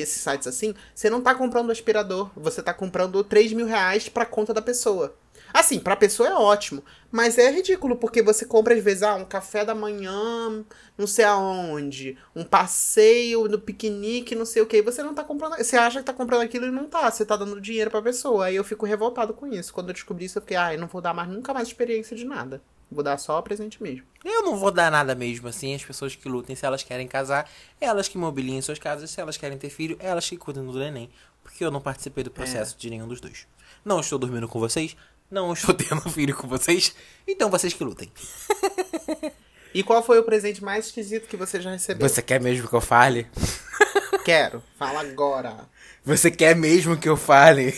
[0.00, 4.08] esses sites assim, você não tá comprando o aspirador, você tá comprando 3 mil reais
[4.08, 5.14] pra conta da pessoa.
[5.52, 9.24] Assim, pra pessoa é ótimo, mas é ridículo, porque você compra às vezes ah, um
[9.24, 10.64] café da manhã,
[10.96, 15.22] não sei aonde, um passeio no piquenique, não sei o que, e você não tá
[15.22, 15.56] comprando.
[15.58, 18.46] Você acha que tá comprando aquilo e não tá, você tá dando dinheiro pra pessoa.
[18.46, 19.74] Aí eu fico revoltado com isso.
[19.74, 22.16] Quando eu descobri isso, eu fiquei, ah, eu não vou dar mais nunca mais experiência
[22.16, 22.62] de nada.
[22.90, 24.04] Vou dar só presente mesmo.
[24.22, 27.50] Eu não vou dar nada mesmo, assim, as pessoas que lutem, se elas querem casar,
[27.80, 31.08] elas que mobiliem suas casas, se elas querem ter filho, elas que cuidem do neném.
[31.42, 33.46] Porque eu não participei do processo de nenhum dos dois.
[33.84, 34.96] Não estou dormindo com vocês,
[35.32, 36.94] não estou tendo filho com vocês,
[37.26, 38.12] então vocês que lutem.
[39.74, 42.06] E qual foi o presente mais esquisito que você já recebeu?
[42.06, 43.26] Você quer mesmo que eu fale?
[44.22, 44.62] Quero.
[44.78, 45.66] Fala agora.
[46.04, 47.72] Você quer mesmo que eu fale?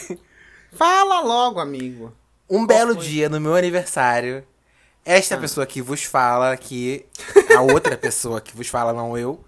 [0.72, 2.12] Fala logo, amigo.
[2.50, 4.44] Um belo dia, no meu aniversário,
[5.04, 7.06] esta pessoa que vos fala aqui,
[7.56, 9.44] a outra pessoa que vos fala, não eu,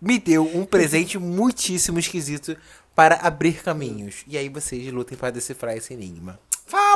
[0.00, 2.56] me deu um presente muitíssimo esquisito
[2.94, 4.22] para abrir caminhos.
[4.28, 6.38] E aí vocês lutem para decifrar esse enigma.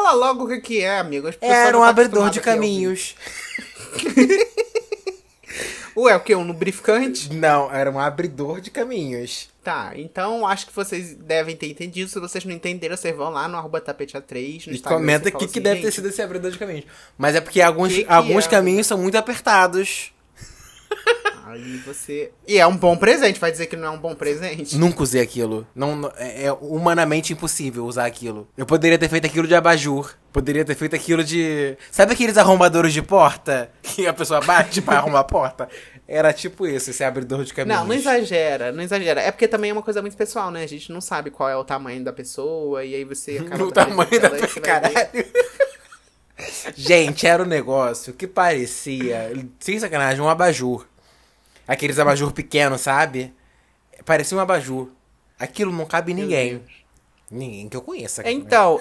[0.02, 1.28] Fala logo o que é, amigo.
[1.40, 2.60] Era um abridor de aqui ouvir.
[2.60, 3.14] caminhos.
[5.96, 6.34] Ué, o que?
[6.34, 7.32] Um lubrificante?
[7.32, 9.50] Não, era um abridor de caminhos.
[9.62, 12.10] Tá, então acho que vocês devem ter entendido.
[12.10, 14.66] Se vocês não entenderam, vocês vão lá no arroba tapete3.
[14.66, 16.50] No E Instagram, comenta o que, fala que assim, deve ter "Gente, sido esse abridor
[16.50, 16.84] de caminhos.
[17.16, 18.48] Mas é porque alguns, Que que alguns é?
[18.48, 20.10] caminhos são muito apertados.
[21.52, 22.32] Aí você.
[22.48, 24.78] E é um bom presente, vai dizer que não é um bom presente?
[24.78, 25.66] Nunca usei aquilo.
[25.74, 28.48] Não, é, é humanamente impossível usar aquilo.
[28.56, 30.14] Eu poderia ter feito aquilo de abajur.
[30.32, 31.76] Poderia ter feito aquilo de.
[31.90, 33.70] Sabe aqueles arrombadores de porta?
[33.82, 35.68] Que a pessoa bate pra arrombar a porta?
[36.08, 37.80] Era tipo isso, esse abridor de caminhos.
[37.80, 39.20] Não, não exagera, não exagera.
[39.20, 40.62] É porque também é uma coisa muito pessoal, né?
[40.62, 43.58] A gente não sabe qual é o tamanho da pessoa, e aí você acaba.
[43.58, 44.60] Dando tamanho da ver.
[44.60, 45.26] caralho.
[46.74, 50.86] Gente, era um negócio que parecia, sem sacanagem, um abajur.
[51.66, 53.34] Aqueles abajur pequenos, sabe?
[54.04, 54.88] Parecia um abajur.
[55.38, 56.62] Aquilo não cabe em ninguém.
[57.30, 58.28] Ninguém que eu conheça.
[58.30, 58.80] Então.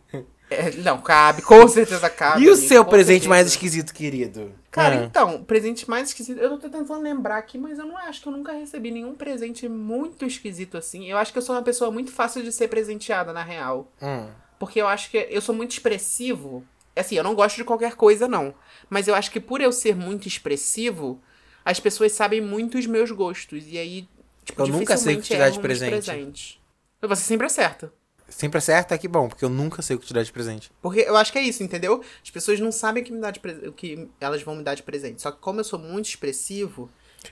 [0.50, 2.42] é, não, cabe, com certeza cabe.
[2.42, 3.54] E o seu presente mais certeza.
[3.56, 4.52] esquisito, querido?
[4.70, 5.04] Cara, Ah.
[5.04, 6.38] então, presente mais esquisito.
[6.38, 9.68] Eu tô tentando lembrar aqui, mas eu não acho que eu nunca recebi nenhum presente
[9.68, 11.06] muito esquisito assim.
[11.08, 13.90] Eu acho que eu sou uma pessoa muito fácil de ser presenteada, na real.
[14.00, 14.28] Hum.
[14.58, 16.64] Porque eu acho que eu sou muito expressivo.
[16.94, 18.54] Assim, eu não gosto de qualquer coisa, não.
[18.90, 21.20] Mas eu acho que por eu ser muito expressivo,
[21.64, 23.64] as pessoas sabem muito os meus gostos.
[23.68, 24.08] E aí,
[24.44, 25.90] tipo, Eu nunca sei o que te dar de presente.
[25.90, 26.58] presentes.
[27.00, 27.92] Você sempre acerta.
[28.28, 30.70] Sempre acerta, que bom, porque eu nunca sei o que te dar de presente.
[30.80, 32.02] Porque eu acho que é isso, entendeu?
[32.24, 34.62] As pessoas não sabem o que, me dá de pre- o que elas vão me
[34.62, 35.20] dar de presente.
[35.20, 36.88] Só que como eu sou muito expressivo,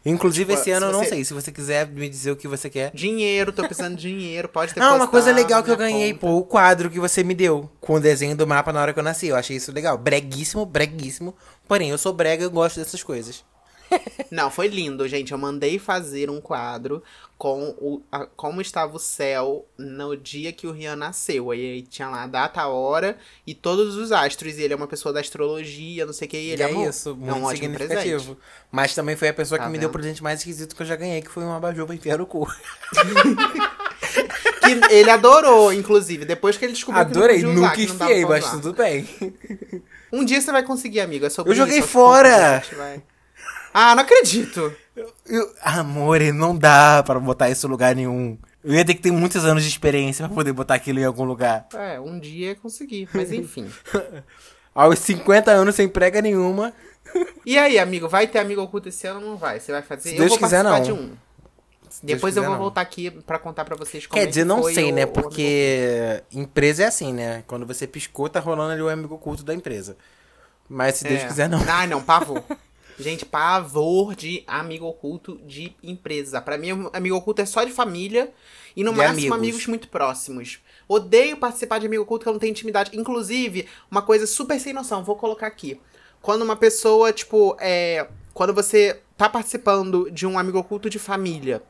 [0.06, 1.24] Inclusive, Tipo, esse ano eu não você- sei.
[1.24, 2.92] Se você quiser me dizer o que você quer.
[2.94, 6.36] dinheiro, tô precisando de dinheiro, pode ter Não, uma coisa legal que eu ganhei, pô,
[6.36, 7.68] o quadro que você me deu.
[7.80, 9.26] Com o desenho do mapa na hora que eu nasci.
[9.26, 9.98] Eu achei isso legal.
[9.98, 11.34] Breguíssimo, breguíssimo.
[11.66, 13.44] Porém, eu sou brega e eu gosto dessas coisas.
[14.30, 15.32] Não, foi lindo, gente.
[15.32, 17.02] Eu mandei fazer um quadro
[17.36, 21.50] com o, a- como estava o céu no dia que o Rian nasceu.
[21.50, 24.56] Aí, aí tinha lá a data, a hora e todos os astros.
[24.58, 26.36] E ele é uma pessoa da astrologia, não sei o que.
[26.36, 26.88] E E ele é amou.
[26.88, 28.18] isso, é um muito ótimo significativo.
[28.36, 28.38] presente.
[28.70, 30.00] Mas também foi a pessoa Tá que me deu o vendo?
[30.00, 32.46] presente mais esquisito que eu já ganhei, que foi um abajur pra enfiar no cu.
[34.60, 38.24] Que ele adorou, inclusive, depois que ele descobriu Adorei, que não podia usar, nunca enfiei,
[38.26, 39.08] mas tudo bem.
[40.12, 41.24] Um dia você vai conseguir, amigo.
[41.26, 42.62] É sobre Eu joguei isso, fora!
[43.72, 44.74] Ah, não acredito!
[45.26, 48.36] Eu, amor, não dá pra botar isso em lugar nenhum.
[48.62, 51.24] Eu ia ter que ter muitos anos de experiência pra poder botar aquilo em algum
[51.24, 51.66] lugar.
[51.74, 53.70] É, um dia conseguir, mas enfim.
[54.74, 56.72] Aos 50 anos sem prega nenhuma.
[57.46, 59.58] E aí, amigo, vai ter amigo oculto esse ano ou não vai?
[59.58, 60.10] Você vai fazer?
[60.10, 60.80] Se eu Deus vou quiser, não.
[60.82, 61.12] de um.
[62.02, 62.58] Depois quiser, eu vou não.
[62.60, 65.00] voltar aqui pra contar pra vocês como Quer é dizer, que não sei, o- né?
[65.02, 67.42] o amigo Porque empresa é assim, né?
[67.46, 69.96] Quando você piscou, tá rolando ali o amigo oculto da empresa.
[70.68, 71.26] Mas se Deus É.
[71.26, 71.60] quiser, não.
[71.66, 72.42] Ai, não, pavor.
[72.98, 76.40] Gente, pavor de amigo oculto de empresa.
[76.40, 78.32] Pra mim, amigo oculto é só de família
[78.76, 79.34] e no De máximo amigos.
[79.34, 79.66] amigos.
[79.66, 80.60] muito próximos.
[80.88, 82.90] Odeio participar de amigo oculto que eu não tenho intimidade.
[82.98, 85.80] Inclusive, uma coisa super sem noção, vou colocar aqui.
[86.20, 88.08] Quando uma pessoa, tipo, é.
[88.34, 91.62] Quando você tá participando de um amigo oculto de família.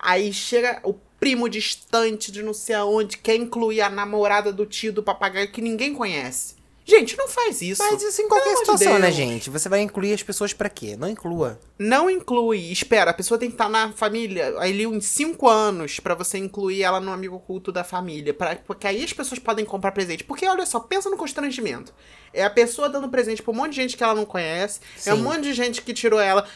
[0.00, 4.92] Aí chega o primo distante de não sei aonde, quer incluir a namorada do tio
[4.92, 6.57] do papagaio que ninguém conhece.
[6.88, 7.82] Gente, não faz isso.
[7.82, 9.14] Mas isso em Pelo qualquer de situação, né, Deus.
[9.14, 9.50] gente?
[9.50, 10.96] Você vai incluir as pessoas pra quê?
[10.96, 11.60] Não inclua.
[11.78, 12.72] Não inclui.
[12.72, 16.82] Espera, a pessoa tem que estar na família ali uns 5 anos pra você incluir
[16.82, 18.32] ela no amigo oculto da família.
[18.32, 20.24] Pra, porque aí as pessoas podem comprar presente.
[20.24, 21.92] Porque olha só, pensa no constrangimento.
[22.32, 24.80] É a pessoa dando presente pra um monte de gente que ela não conhece.
[25.04, 25.22] É um Sim.
[25.24, 26.46] monte de gente que tirou ela,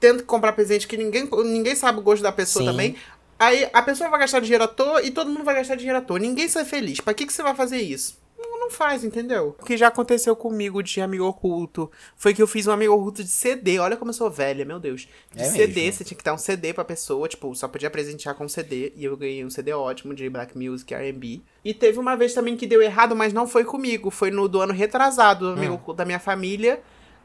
[0.00, 2.70] tendo que comprar presente que ninguém, ninguém sabe o gosto da pessoa Sim.
[2.70, 2.96] também.
[3.38, 6.00] Aí a pessoa vai gastar dinheiro à toa e todo mundo vai gastar dinheiro à
[6.00, 6.18] toa.
[6.18, 6.98] Ninguém sai feliz.
[7.00, 8.21] Pra que, que você vai fazer isso?
[8.42, 9.54] Não, não faz, entendeu?
[9.60, 13.22] O que já aconteceu comigo de amigo oculto foi que eu fiz um amigo oculto
[13.22, 13.78] de CD.
[13.78, 15.08] Olha como eu sou velha, meu Deus.
[15.34, 15.98] De É CD, mesmo?
[15.98, 18.92] você tinha que dar um CD pra pessoa, tipo, só podia presentear com CD.
[18.96, 21.42] E eu ganhei um CD ótimo de Black Music RB.
[21.64, 24.10] E teve uma vez também que deu errado, mas não foi comigo.
[24.10, 26.80] Foi no do ano retrasado, do amigo oculto da minha família.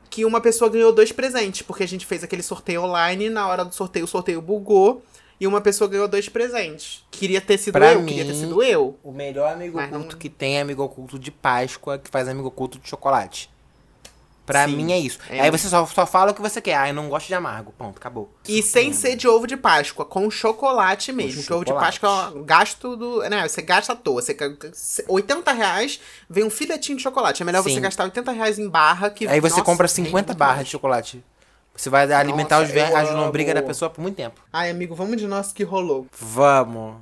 [0.10, 3.30] Que uma pessoa ganhou dois presentes, porque a gente fez aquele sorteio online.
[3.30, 5.02] Na hora do sorteio, o sorteio bugou.
[5.40, 7.04] E uma pessoa ganhou dois presentes.
[7.12, 8.98] Queria ter sido Pra eu, mim- queria ter sido eu.
[9.04, 12.28] O melhor amigo Mas não- oculto que tem é amigo oculto de Páscoa, que faz
[12.28, 13.50] amigo oculto de chocolate.
[14.48, 14.78] Pra Sim.
[14.78, 15.20] mim é isso.
[15.30, 15.42] É.
[15.42, 16.76] Aí você só, só fala o que você quer.
[16.76, 17.74] Ah, eu não gosto de amargo.
[17.78, 18.32] Ponto, acabou.
[18.48, 21.44] E sem ser de ovo de Páscoa, com chocolate mesmo.
[21.44, 21.74] Que ovo de.
[21.74, 23.20] Páscoa é um gasto do.
[23.30, 24.22] Né, você gasta à toa.
[24.22, 24.50] Você, ca-
[25.10, 27.42] 80 reais vem um filetinho de chocolate.
[27.44, 27.82] É melhor você Sim.
[27.82, 29.28] gastar 80 reais em barra que.
[29.28, 31.22] Aí você nossa, compra rende 50 muito barras de chocolate.
[31.78, 34.42] Você vai alimentar Nossa, os ver- as lombrigas da pessoa por muito tempo.
[34.52, 36.08] Ai, amigo, vamos de nosso que rolou.
[36.12, 36.96] Vamos.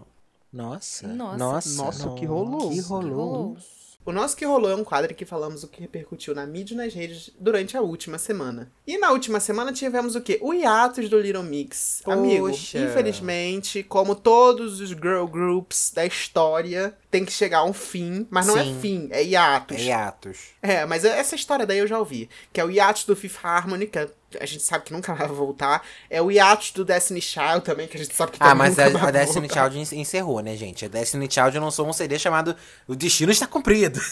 [0.51, 1.07] Nossa.
[1.07, 1.83] Nossa.
[1.83, 2.69] Nossa, o que rolou?
[2.69, 3.57] Que Que rolou.
[4.05, 6.75] O nosso que rolou é um quadro em que falamos o que repercutiu na mídia
[6.75, 8.71] e nas redes durante a última semana.
[8.85, 10.37] E na última semana tivemos o quê?
[10.43, 12.03] O hiatus do Little Mix.
[12.05, 12.77] Amigo, Poxa.
[12.77, 18.27] infelizmente, como todos os girl groups da história, tem que chegar a um fim.
[18.29, 18.77] Mas não Sim.
[18.77, 19.77] é fim, é hiatus.
[19.77, 20.37] É hiatos.
[20.61, 22.29] É, mas essa história daí eu já ouvi.
[22.51, 25.81] Que é o hiatus do Fifth Harmony, que a gente sabe que nunca vai voltar.
[26.09, 28.75] É o hiatus do Destiny Child também, que a gente sabe que Ah, também mas
[28.77, 29.71] nunca a, vai a Destiny voltar.
[29.71, 30.83] Child en- encerrou, né, gente?
[30.83, 32.53] A Destiny Child lançou um CD chamado
[32.87, 33.99] O Destino Está Cumprido.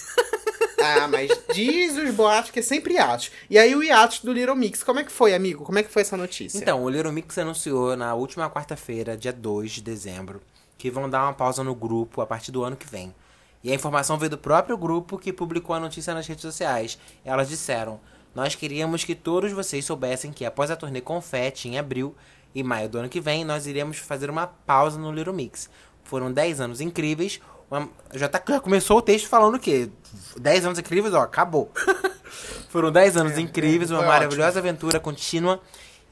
[0.85, 3.31] Ah, mas diz os boatos que é sempre hiatus.
[3.49, 5.63] E aí o hiatus do Little Mix, como é que foi, amigo?
[5.63, 6.57] Como é que foi essa notícia?
[6.57, 10.41] Então, o Little Mix anunciou na última quarta-feira, dia 2 de dezembro,
[10.83, 13.15] que vão dar uma pausa no grupo a partir do ano que vem.
[13.63, 16.99] E a informação veio do próprio grupo que publicou a notícia nas redes sociais.
[17.23, 18.01] Elas disseram:
[18.35, 22.13] Nós queríamos que todos vocês soubessem que após a turnê Confete, em abril
[22.53, 25.69] e maio do ano que vem, nós iremos fazer uma pausa no Little Mix.
[26.03, 27.39] Foram 10 anos incríveis.
[27.71, 29.89] uma- já, tá, já começou o texto falando o quê?
[30.37, 31.71] 10 anos incríveis, ó, acabou.
[32.67, 35.61] Foram 10 anos É, incríveis, é, uma maravilhosa aventura contínua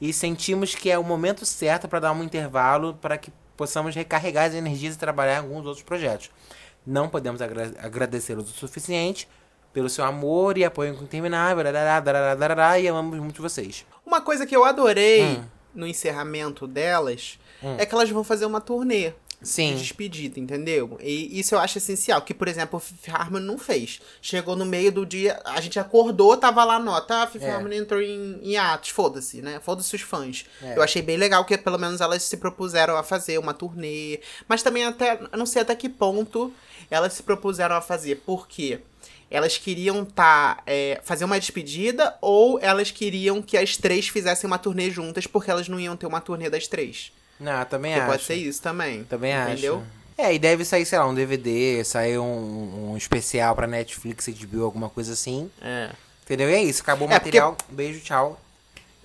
[0.00, 4.46] e sentimos que é o momento certo para dar um intervalo para que possamos recarregar
[4.46, 6.30] as energias e trabalhar em alguns outros projetos.
[6.86, 9.28] Não podemos agra agradecê-los o suficiente
[9.72, 13.86] pelo seu amor e apoio interminável, darará, darará, darará, e amamos muito vocês.
[14.04, 15.44] Uma coisa que eu adorei Hum.
[15.74, 17.38] no encerramento delas
[17.78, 19.12] é que elas vão fazer uma turnê.
[19.42, 19.74] Sim.
[19.74, 20.98] De despedida, entendeu?
[21.02, 22.22] E isso eu acho essencial.
[22.22, 24.00] Que, por exemplo, o Fifth Harmony não fez.
[24.20, 27.22] Chegou no meio do dia, a gente acordou, tava lá a nota.
[27.22, 27.50] Ah, Fifth É.
[27.50, 28.90] Harmony entrou em, em atos.
[28.90, 29.60] Foda-se, né?
[29.60, 30.44] Foda-se os fãs.
[30.62, 30.76] É.
[30.76, 34.20] Eu achei bem legal que pelo menos elas se propuseram a fazer uma turnê.
[34.48, 36.52] Mas também até, não sei até que ponto
[36.90, 38.16] elas se propuseram a fazer.
[38.16, 38.80] Por quê?
[39.30, 44.58] Elas queriam tá, é, fazer uma despedida ou elas queriam que as três fizessem uma
[44.58, 47.10] turnê juntas porque elas não iam ter uma turnê das três.
[47.40, 48.10] Não, também Porque acho.
[48.12, 49.04] pode ser isso também.
[49.04, 49.76] Também entendeu?
[49.78, 50.02] acho.
[50.18, 54.64] É, e deve sair, sei lá, um DVD, sair um, um especial pra Netflix, HBO,
[54.64, 55.50] alguma coisa assim.
[55.60, 55.90] É.
[56.24, 56.48] Entendeu?
[56.50, 57.56] E é isso, acabou o É, porque- material.
[57.70, 58.38] Beijo, tchau.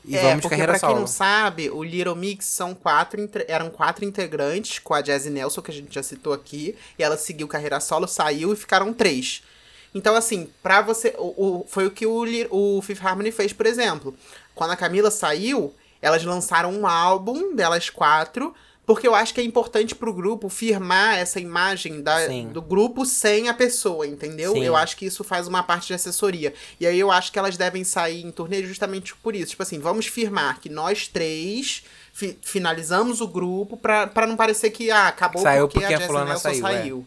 [0.06, 1.00] E é, vamos de porque carreira pra quem solo.
[1.02, 5.72] não sabe, o Little Mix são quatro, eram quatro integrantes com a Jazzy Nelson, que
[5.72, 9.42] a gente já citou aqui, e ela seguiu carreira solo, saiu e ficaram três.
[9.94, 11.14] Então, assim, pra você.
[11.18, 14.16] O, o- foi o que o, o Fifth Harmony fez, por exemplo.
[14.56, 18.54] Quando a Camila saiu, elas lançaram um álbum delas quatro.
[18.86, 22.48] Porque eu acho que é importante pro grupo firmar essa imagem da, Sim.
[22.54, 24.54] do grupo sem a pessoa, entendeu?
[24.54, 24.64] Sim.
[24.64, 26.54] Eu acho que isso faz uma parte de assessoria.
[26.80, 29.50] E aí eu acho que elas devem sair em turnê justamente por isso.
[29.52, 31.84] Tipo assim, vamos firmar que nós três
[32.14, 35.98] fi- finalizamos o grupo pra, pra não parecer que ah, acabou Saiu porque, porque a
[35.98, 36.72] a fulana Nelson saiu, é.
[36.80, 37.06] saiu.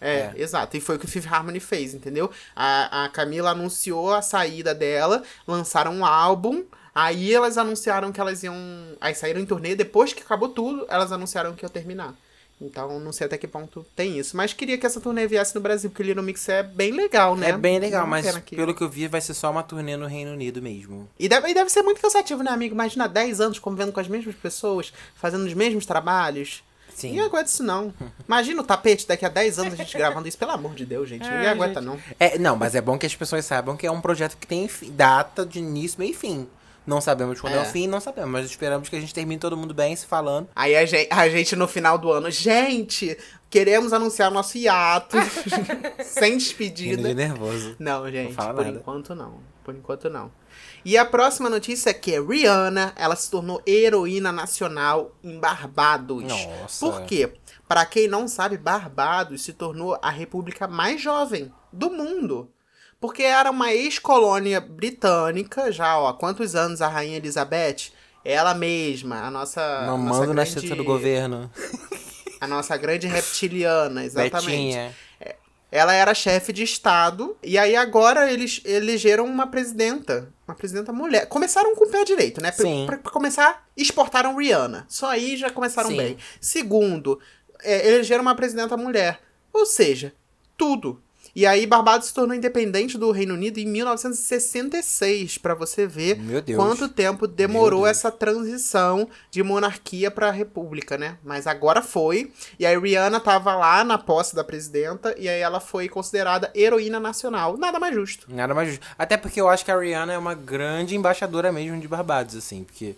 [0.00, 0.74] É, exato.
[0.78, 2.30] E foi o que o Fifth Harmony fez, entendeu?
[2.56, 6.64] A, a Camila anunciou a saída dela, lançaram um álbum,
[6.94, 8.56] aí elas anunciaram que elas iam.
[9.00, 12.14] Aí saíram em turnê, depois que acabou tudo, elas anunciaram que iam terminar.
[12.60, 14.36] Então, não sei até que ponto tem isso.
[14.36, 17.50] Mas queria que essa turnê viesse no Brasil, porque Little Mix é bem legal, né?
[17.50, 18.54] É bem legal, mas aqui.
[18.54, 21.08] pelo que eu vi, vai ser só uma turnê no Reino Unido mesmo.
[21.18, 22.74] E deve, e deve ser muito cansativo, né, amigo?
[22.74, 26.62] Imagina 10 anos convivendo com as mesmas pessoas, fazendo os mesmos trabalhos.
[26.94, 27.10] Sim.
[27.10, 27.94] Ninguém aguenta isso, não.
[28.28, 31.08] Imagina o tapete daqui a 10 anos a gente gravando isso, pelo amor de Deus,
[31.08, 31.22] gente.
[31.22, 31.86] Ninguém aguenta, gente.
[31.86, 31.98] não.
[32.18, 34.68] É, não, mas é bom que as pessoas saibam que é um projeto que tem
[34.90, 36.46] data de início, meio e fim.
[36.90, 37.62] Não sabemos quando é, É.
[37.62, 40.48] o fim, não sabemos, mas esperamos que a gente termine todo mundo bem se falando.
[40.56, 43.16] Aí a gente, a gente no final do ano, gente,
[43.48, 45.16] queremos anunciar nosso hiato.
[46.04, 47.00] sem despedida.
[47.08, 47.76] de nervoso.
[47.78, 48.76] Não, gente, fala por nada.
[48.78, 49.34] enquanto não.
[49.62, 50.32] Por enquanto não.
[50.84, 56.24] E a próxima notícia é que Rihanna, ela se tornou heroína nacional em Barbados.
[56.24, 56.84] Nossa.
[56.84, 57.32] Por quê?
[57.68, 62.50] Pra quem não sabe, Barbados se tornou a república mais jovem do mundo.
[63.00, 67.92] Porque era uma ex-colônia britânica, já, ó, há quantos anos a Rainha Elizabeth?
[68.24, 69.60] Ela mesma, a nossa.
[69.62, 71.50] a nossa Mamando na grande- do governo.
[72.40, 74.46] A nossa grande reptiliana, exatamente.
[74.46, 74.94] Betinha.
[75.72, 80.28] Ela era chefe de Estado, e aí agora eles elegeram uma presidenta.
[80.46, 81.26] Uma presidenta mulher.
[81.28, 82.50] Começaram com o pé direito, né?
[82.50, 82.86] Pra, Sim.
[82.86, 84.84] pra- pra começar, exportaram Rihanna.
[84.88, 85.96] Só aí já começaram Sim.
[85.96, 86.16] bem.
[86.40, 87.20] Segundo,
[87.62, 89.20] é, elegeram uma presidenta mulher.
[89.52, 90.12] Ou seja,
[90.58, 91.00] tudo.
[91.40, 96.18] E aí Barbados se tornou independente do Reino Unido em 1966, pra você ver
[96.54, 101.16] quanto tempo demorou essa transição de monarquia pra república, né?
[101.24, 102.30] Mas agora foi.
[102.58, 107.00] E aí Rihanna tava lá na posse da presidenta e aí ela foi considerada heroína
[107.00, 107.56] nacional.
[107.56, 108.26] Nada mais justo.
[108.28, 108.86] Nada mais justo.
[108.98, 112.64] Até porque eu acho que a Rihanna é uma grande embaixadora mesmo de Barbados, assim.
[112.64, 112.94] Porque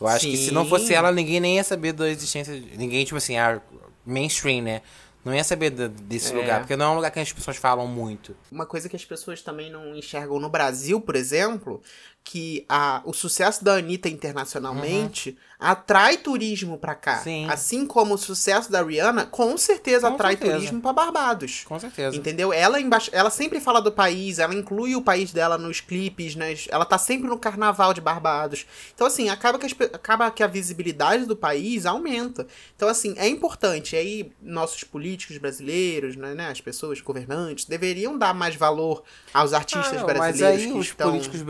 [0.00, 0.70] eu acho que se não Sim.
[0.70, 2.58] fosse ela, ninguém nem ia saber da existência.
[2.58, 3.60] de- Ninguém, tipo assim, a
[4.06, 4.80] mainstream, né?
[5.24, 6.36] Não ia saber desse É.
[6.36, 6.60] lugar.
[6.60, 8.34] Porque não é um lugar que as pessoas falam muito.
[8.50, 11.80] Uma coisa que as pessoas também não enxergam no Brasil, por exemplo,
[12.24, 17.18] que a, o sucesso da Anitta internacionalmente atrai turismo pra cá.
[17.18, 17.48] Sim.
[17.48, 20.56] Assim como o sucesso da Rihanna, com certeza Com atrai certeza.
[20.56, 21.62] turismo pra Barbados.
[21.64, 22.16] Com certeza.
[22.16, 22.52] Entendeu?
[22.52, 26.66] Ela, emba- ela sempre fala do país, ela inclui o país dela nos clipes, nas...
[26.68, 28.66] ela tá sempre no carnaval de Barbados.
[28.94, 32.46] Então, assim, acaba que, as acaba que a visibilidade do país aumenta.
[32.74, 33.94] Então, assim, é importante.
[33.94, 39.52] E aí, nossos políticos brasileiros, né, né, as pessoas governantes, deveriam dar mais valor aos
[39.52, 41.44] artistas Ah, não, mas brasileiros aí que os estão, políticos né?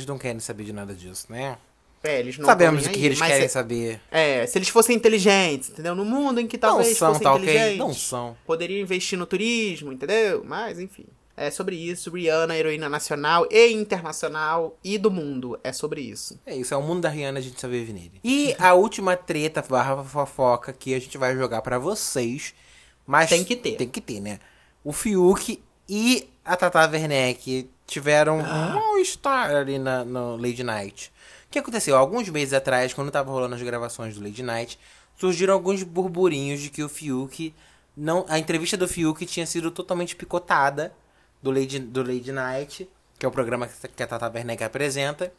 [0.00, 1.56] Eles não querem saber de nada disso, né?
[2.02, 4.00] É, eles não Sabemos o que aí, eles querem saber.
[4.10, 5.94] É, se eles fossem inteligentes, entendeu?
[5.94, 7.78] No mundo em que Não talvez são, fossem tá inteligentes.
[7.78, 8.36] Não são.
[8.46, 10.42] Poderiam investir no turismo, entendeu?
[10.44, 11.04] Mas, enfim.
[11.36, 12.10] É sobre isso.
[12.10, 15.58] Rihanna, heroína nacional e internacional e do mundo.
[15.62, 16.38] É sobre isso.
[16.44, 18.20] É isso, é o mundo da Rihanna, a gente só vive nele.
[18.24, 22.54] E a última treta barra fofoca que a gente vai jogar pra vocês.
[23.06, 23.76] Mas Tem que ter.
[23.76, 24.38] Tem que ter, né?
[24.84, 31.12] O Fiuk e a Tata Werneck tiveram um mal-estar ali na, no Lady Night.
[31.48, 31.96] O que aconteceu?
[31.96, 34.78] Alguns meses atrás, quando tava rolando as gravações do Lady Night,
[35.16, 37.52] surgiram alguns burburinhos de que o Fiuk.
[37.96, 40.92] Não, a entrevista do Fiuk tinha sido totalmente picotada
[41.42, 45.32] do Lady, do Lady Night, que é o programa que que a Tata Werneck apresenta.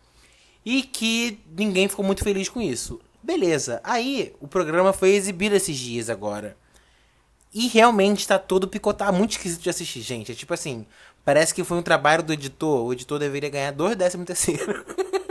[0.63, 2.99] E que ninguém ficou muito feliz com isso.
[3.23, 3.79] Beleza.
[3.83, 6.55] Aí o programa foi exibido esses dias agora.
[7.53, 9.17] E realmente tá todo picotado.
[9.17, 10.31] Muito esquisito de assistir, gente.
[10.31, 10.85] É tipo assim,
[11.23, 12.86] parece que foi um trabalho do editor.
[12.86, 14.86] O editor deveria ganhar dois décimos terceiro.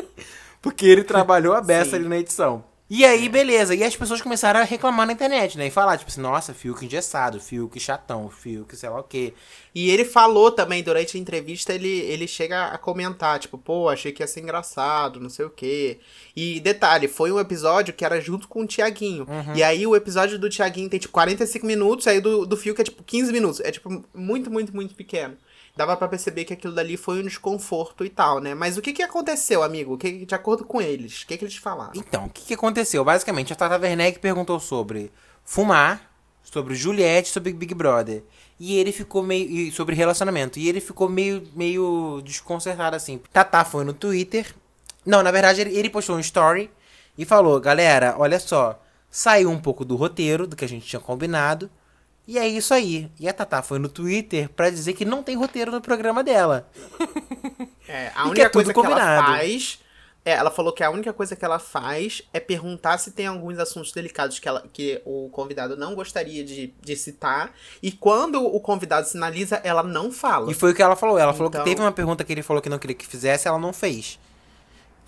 [0.62, 1.96] Porque ele trabalhou a beça Sim.
[1.96, 2.64] ali na edição.
[2.92, 3.72] E aí, beleza.
[3.72, 5.68] E as pessoas começaram a reclamar na internet, né?
[5.68, 9.32] E falar, tipo assim, nossa, Fiuk engessado, Fiuk chatão, Fiuk sei lá o quê.
[9.72, 14.10] E ele falou também, durante a entrevista, ele, ele chega a comentar, tipo, pô, achei
[14.10, 16.00] que ia ser engraçado, não sei o quê.
[16.34, 19.24] E detalhe, foi um episódio que era junto com o Tiaguinho.
[19.54, 22.82] E aí o episódio do Tiaguinho tem, tipo, 45 minutos, aí do, do Fiuk é,
[22.82, 23.60] tipo, 15 minutos.
[23.60, 25.36] É, tipo, muito, muito, muito pequeno.
[25.76, 28.54] Dava pra perceber que aquilo dali foi um desconforto e tal, né?
[28.54, 29.96] Mas o que que aconteceu, amigo?
[29.96, 31.92] Que, de acordo com eles, o que que eles falaram?
[31.94, 33.04] Então, o que, que aconteceu?
[33.04, 35.12] Basicamente, a Tata Werneck perguntou sobre
[35.44, 36.10] fumar,
[36.42, 38.22] sobre Juliette, sobre Big Brother.
[38.58, 39.72] E ele ficou meio.
[39.72, 40.58] sobre relacionamento.
[40.58, 43.20] E ele ficou meio, meio desconcertado assim.
[43.32, 44.54] Tata foi no Twitter.
[45.06, 46.70] Não, na verdade, ele, ele postou um story
[47.16, 48.80] e falou: galera, olha só.
[49.10, 51.68] Saiu um pouco do roteiro, do que a gente tinha combinado.
[52.30, 53.10] E é isso aí.
[53.18, 56.68] E a Tata foi no Twitter pra dizer que não tem roteiro no programa dela.
[57.92, 59.26] É, a única é coisa que ela combinado.
[59.26, 59.80] faz.
[60.24, 63.58] É, ela falou que a única coisa que ela faz é perguntar se tem alguns
[63.58, 67.52] assuntos delicados que, ela, que o convidado não gostaria de, de citar.
[67.82, 70.52] E quando o convidado sinaliza, ela não fala.
[70.52, 71.18] E foi o que ela falou.
[71.18, 73.48] Ela falou que Então- teve uma pergunta que ele falou que não queria que fizesse,
[73.48, 74.20] ela não fez.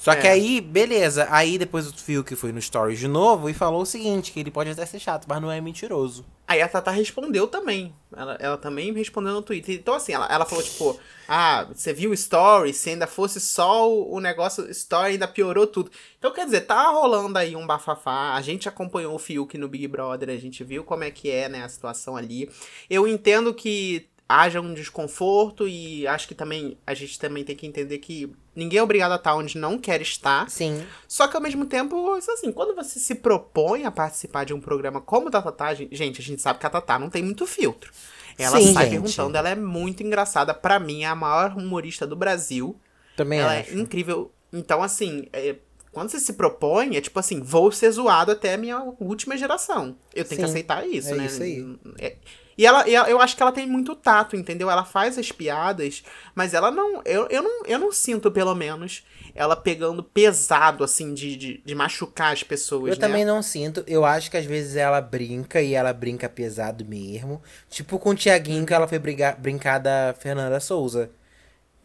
[0.03, 0.17] Só É.
[0.17, 1.29] que aí, beleza.
[1.31, 4.51] Aí depois o Fiuk foi no Stories de novo e falou o seguinte, que ele
[4.51, 6.27] pode até ser chato, mas não é mentiroso.
[6.45, 7.95] Aí a Tata respondeu também.
[8.15, 9.77] Ela, ela também respondeu no Twitter.
[9.77, 12.75] Então, assim, ela, ela falou, tipo, ah, você viu o story?
[12.75, 15.89] Se ainda fosse só o, o negócio story, ainda piorou tudo.
[16.19, 18.35] Então, quer dizer, tá rolando aí um bafafá.
[18.35, 21.49] A gente acompanhou o Fiuk no Big Brother, a gente viu como é que é,
[21.49, 22.51] né, a situação ali.
[22.91, 24.09] Eu entendo que
[24.41, 28.79] haja um desconforto e acho que também a gente também tem que entender que ninguém
[28.79, 30.49] é obrigado a estar onde não quer estar.
[30.51, 30.85] Sim.
[31.09, 35.01] Só que ao mesmo tempo, assim, quando você se propõe a participar de um programa
[35.01, 37.47] como o da Tatá, gen- gente, a gente sabe que a Tatá não tem muito
[37.47, 37.93] filtro.
[38.39, 38.93] Ela Sim, sai gente.
[38.93, 40.55] perguntando, ela é muito engraçada.
[40.55, 42.75] Pra mim, é a maior humorista do Brasil.
[43.17, 43.71] Também ela acho.
[43.71, 44.33] é incrível.
[44.51, 45.57] Então, assim, é,
[45.93, 49.97] quando você se propõe, é tipo assim, vou ser zoado até a minha última geração.
[50.15, 51.27] Eu tenho Sim, que aceitar isso, é né?
[51.27, 51.79] isso aí.
[51.99, 52.17] É-
[52.57, 54.71] e ela, eu acho que ela tem muito tato, entendeu?
[54.71, 56.03] Ela faz as piadas,
[56.35, 57.03] mas ela não.
[57.05, 61.75] Eu, eu, não, eu não sinto, pelo menos, ela pegando pesado, assim, de, de, de
[61.75, 62.91] machucar as pessoas.
[62.91, 63.01] Eu né?
[63.01, 63.83] também não sinto.
[63.87, 67.43] Eu acho que às vezes ela brinca e ela brinca pesado mesmo.
[67.71, 71.11] Tipo com o Tiaguinho que ela foi brigar, brincar da Fernanda Souza.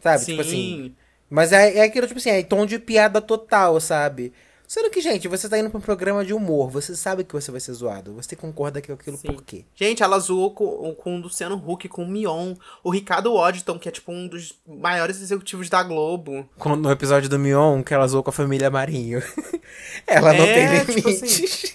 [0.00, 0.18] Sabe?
[0.18, 0.30] Sim.
[0.32, 0.96] Tipo assim.
[1.30, 4.32] Mas é, é aquilo, tipo assim, é tom de piada total, sabe?
[4.66, 7.50] Sendo que, gente, você tá indo pra um programa de humor, você sabe que você
[7.50, 8.12] vai ser zoado.
[8.12, 9.28] Você concorda com aquilo Sim.
[9.28, 9.64] por quê?
[9.74, 12.54] Gente, ela zoou com, com o Luciano Huck, com o Mion,
[12.84, 16.46] o Ricardo Waddington, que é tipo um dos maiores executivos da Globo.
[16.58, 19.22] Quando- No episódio do Mion, que ela zoou com a família Marinho.
[20.06, 21.72] ela não É, tem tipo limite.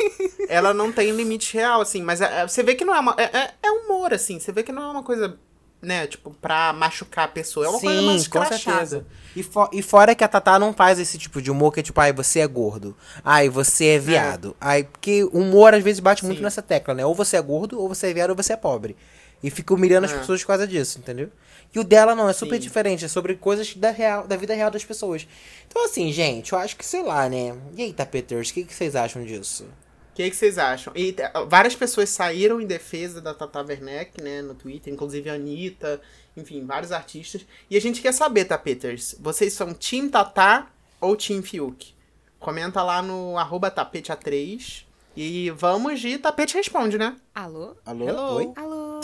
[0.47, 3.15] Ela não tem limite real, assim, mas é- é- você vê que não é uma.
[3.17, 5.35] É, é- é humor, assim, você vê que não é uma coisa,
[5.83, 7.65] né, tipo, pra machucar a pessoa.
[7.65, 8.87] É uma coisa mais com escrachada.
[8.87, 9.05] certeza.
[9.35, 9.45] E,
[9.77, 12.13] e fora que a Tatá não faz esse tipo de humor que é tipo, ai,
[12.13, 12.95] você é gordo.
[13.23, 14.55] Ai, você é viado.
[14.59, 16.43] Ai, porque o humor às vezes bate muito Sim.
[16.43, 17.05] nessa tecla, né?
[17.05, 18.95] Ou você é gordo, ou você é viado, ou você é pobre.
[19.43, 20.17] E fica humilhando as É.
[20.19, 21.29] pessoas por causa disso, entendeu?
[21.75, 22.61] E o dela não, é super Sim.
[22.61, 25.27] diferente, é sobre coisas da, real, da vida real das pessoas.
[25.67, 27.53] Então, assim, gente, eu acho que, sei lá, né?
[27.75, 29.65] E aí, o que, que vocês acham disso?
[30.13, 30.93] O que, que vocês acham?
[30.95, 35.33] E t- várias pessoas saíram em defesa da Tata Werneck, né, no Twitter, inclusive a
[35.33, 35.99] Anitta,
[36.37, 37.43] enfim, vários artistas.
[37.67, 39.15] E a gente quer saber, tá, Peters?
[39.19, 40.67] Vocês são Team Tata
[41.01, 41.95] ou Team Fiuk?
[42.39, 44.83] Comenta lá no arroba tapete3
[45.17, 47.15] e vamos de tapete responde, né?
[47.33, 47.75] Alô?
[47.83, 48.07] Alô?
[48.07, 48.35] Hello.
[48.35, 48.51] Oi?
[48.55, 48.99] Alô?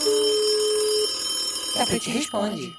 [1.75, 2.71] Tapete responde.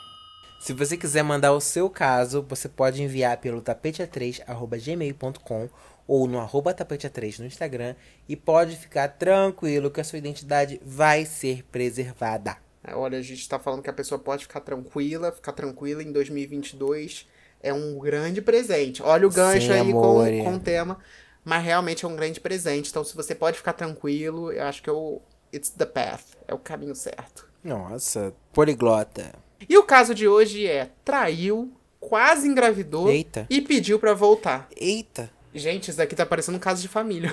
[0.61, 5.70] Se você quiser mandar o seu caso, você pode enviar pelo tapete3@gmail.com
[6.06, 7.94] ou no arroba tapete3 no Instagram
[8.28, 12.58] e pode ficar tranquilo que a sua identidade vai ser preservada.
[12.84, 16.12] É, Olha, a gente tá falando que a pessoa pode ficar tranquila, ficar tranquila em
[16.12, 17.26] 2022
[17.62, 19.02] é um grande presente.
[19.02, 20.98] Olha o gancho Sim, aí com, com o tema,
[21.42, 22.90] mas realmente é um grande presente.
[22.90, 25.22] Então, se você pode ficar tranquilo, eu acho que é o
[25.54, 27.48] it's the path, é o caminho certo.
[27.64, 29.32] Nossa, poliglota.
[29.68, 33.46] E o caso de hoje é traiu, quase engravidou Eita.
[33.50, 34.68] e pediu pra voltar.
[34.76, 35.30] Eita.
[35.52, 37.28] Gente, isso daqui tá parecendo um caso de família.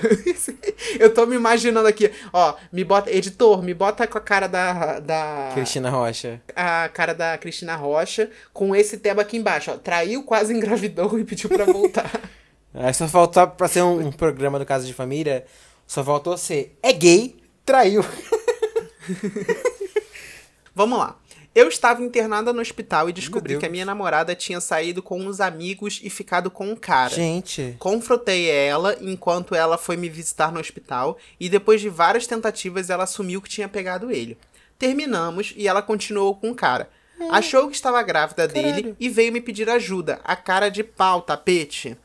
[0.98, 4.98] eu tô me imaginando aqui, ó, me bota, editor, me bota com a cara da
[4.98, 6.42] da Cristina Rocha.
[6.54, 9.76] a cara da Cristina Rocha com esse tema aqui embaixo, ó.
[9.76, 12.10] Traiu, quase engravidou e pediu pra voltar.
[12.74, 15.44] Aí só faltou pra ser um, um programa do caso de família,
[15.86, 18.04] só faltou ser é gay, traiu.
[20.74, 21.16] Vamos lá.
[21.58, 25.40] Eu estava internada no hospital e descobri que a minha namorada tinha saído com uns
[25.40, 27.12] amigos e ficado com um cara.
[27.12, 27.74] Gente.
[27.80, 33.02] Confrontei ela enquanto ela foi me visitar no hospital e depois de várias tentativas ela
[33.02, 34.38] assumiu que tinha pegado ele.
[34.78, 36.88] Terminamos e ela continuou com o cara.
[37.28, 38.96] Achou que estava grávida dele Caralho.
[39.00, 40.20] e veio me pedir ajuda.
[40.22, 41.96] A cara de pau, tapete.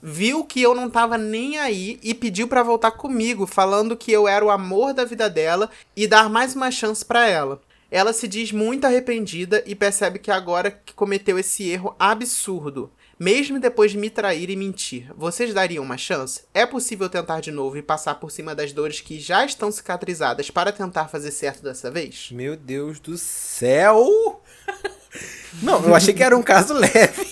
[0.00, 4.28] Viu que eu não tava nem aí e pediu pra voltar comigo, falando que eu
[4.28, 7.60] era o amor da vida dela e dar mais uma chance pra ela.
[7.90, 13.58] Ela se diz muito arrependida e percebe que agora que cometeu esse erro absurdo, mesmo
[13.58, 15.10] depois de me trair e mentir.
[15.16, 16.42] Vocês dariam uma chance?
[16.54, 20.50] É possível tentar de novo e passar por cima das dores que já estão cicatrizadas
[20.50, 22.28] para tentar fazer certo dessa vez?
[22.30, 24.40] Meu Deus do céu!
[25.60, 27.26] Não, eu achei que era um caso leve.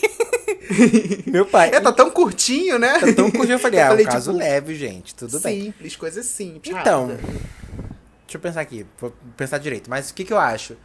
[1.25, 1.71] Meu pai.
[1.73, 2.99] É, tá tão curtinho, né?
[2.99, 5.63] Tá tão curtinho, eu falei, Eu ah, falei, um caso tipo, leve, gente, tudo bem.
[5.63, 6.77] Simples, coisa simples.
[6.77, 7.59] Então, rápida.
[8.29, 9.89] Deixa eu pensar aqui, vou pensar direito.
[9.89, 10.77] Mas o que, que eu acho?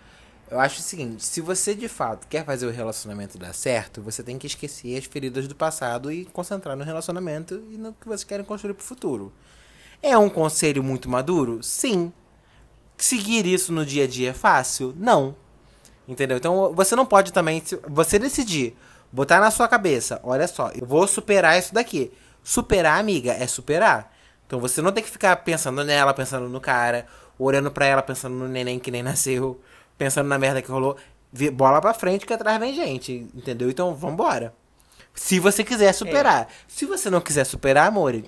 [0.49, 4.23] Eu acho o seguinte, se você de fato quer fazer o relacionamento dar certo, você
[4.23, 8.23] tem que esquecer as feridas do passado e concentrar no relacionamento e no que vocês
[8.23, 9.33] querem construir pro futuro.
[10.01, 11.61] É um conselho muito maduro?
[11.61, 12.13] Sim.
[12.97, 14.93] Seguir isso no dia a dia é fácil?
[14.97, 15.35] Não.
[16.07, 16.37] Entendeu?
[16.37, 18.77] Então você não pode também, você decidir,
[19.11, 22.11] botar na sua cabeça, olha só, eu vou superar isso daqui.
[22.43, 24.13] Superar, amiga, é superar.
[24.45, 27.07] Então você não tem que ficar pensando nela, pensando no cara,
[27.37, 29.59] olhando pra ela, pensando no neném que nem nasceu,
[29.97, 30.97] pensando na merda que rolou.
[31.53, 33.69] Bola pra frente que atrás vem gente, entendeu?
[33.69, 34.53] Então vambora.
[35.15, 36.47] Se você quiser superar.
[36.67, 38.21] Se você não quiser superar, amor,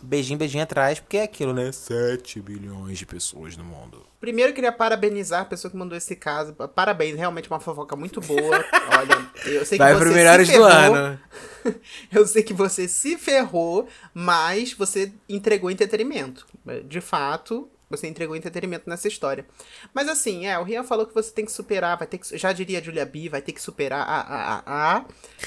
[0.00, 1.70] beijinho, beijinho atrás, porque é aquilo, né?
[1.72, 4.04] 7 bilhões de pessoas no mundo.
[4.20, 6.52] Primeiro eu queria parabenizar a pessoa que mandou esse caso.
[6.52, 8.64] Parabéns, realmente uma fofoca muito boa.
[8.98, 10.66] Olha, eu sei que Vai você pro se melhores do ferrou.
[10.68, 11.20] ano.
[12.10, 16.46] Eu sei que você se ferrou, mas você entregou entretenimento.
[16.86, 19.44] De fato, você entregou entretenimento nessa história.
[19.92, 22.38] Mas assim, é, o Rian falou que você tem que superar, vai ter que.
[22.38, 24.20] Já diria a Julia B, vai ter que superar a.
[24.20, 25.04] a, a, a.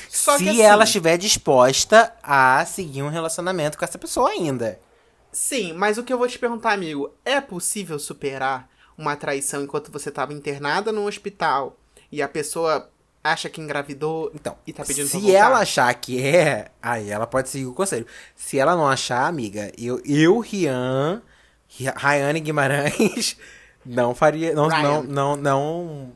[0.09, 4.79] Só Se que assim, ela estiver disposta a seguir um relacionamento com essa pessoa ainda.
[5.31, 9.91] Sim, mas o que eu vou te perguntar, amigo, é possível superar uma traição enquanto
[9.91, 11.77] você estava internada no hospital
[12.11, 12.89] e a pessoa
[13.23, 17.49] acha que engravidou Então, e tá pedindo se ela achar que é, aí ela pode
[17.49, 18.05] seguir o conselho.
[18.35, 21.32] Se ela não achar, amiga, eu, eu Rian, Ri-
[21.95, 23.37] Rayane Guimarães,
[23.85, 24.81] não faria, não, Ryan.
[24.81, 26.13] não, não, não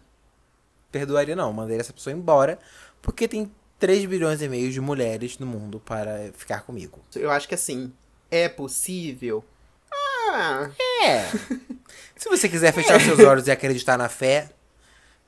[0.92, 2.60] perdoaria não, mandaria essa pessoa embora,
[3.02, 7.00] porque tem 3 bilhões e meio de mulheres no mundo para ficar comigo.
[7.16, 7.92] Eu acho que assim,
[8.32, 9.44] é possível.
[10.30, 10.70] Ah,
[11.04, 11.26] É.
[12.16, 14.50] Se você quiser fechar os seus olhos e acreditar na fé.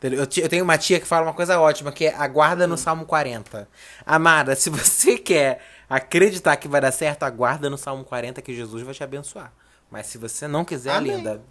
[0.02, 3.06] Eu, eu tenho uma tia que fala uma coisa ótima, que é aguarda no Salmo
[3.06, 3.68] 40.
[4.06, 8.82] Amada, se você quer acreditar que vai dar certo, aguarda no Salmo 40 que Jesus
[8.82, 9.54] vai te abençoar.
[9.92, 11.16] Mas se você não quiser, Amém.
[11.18, 11.42] linda,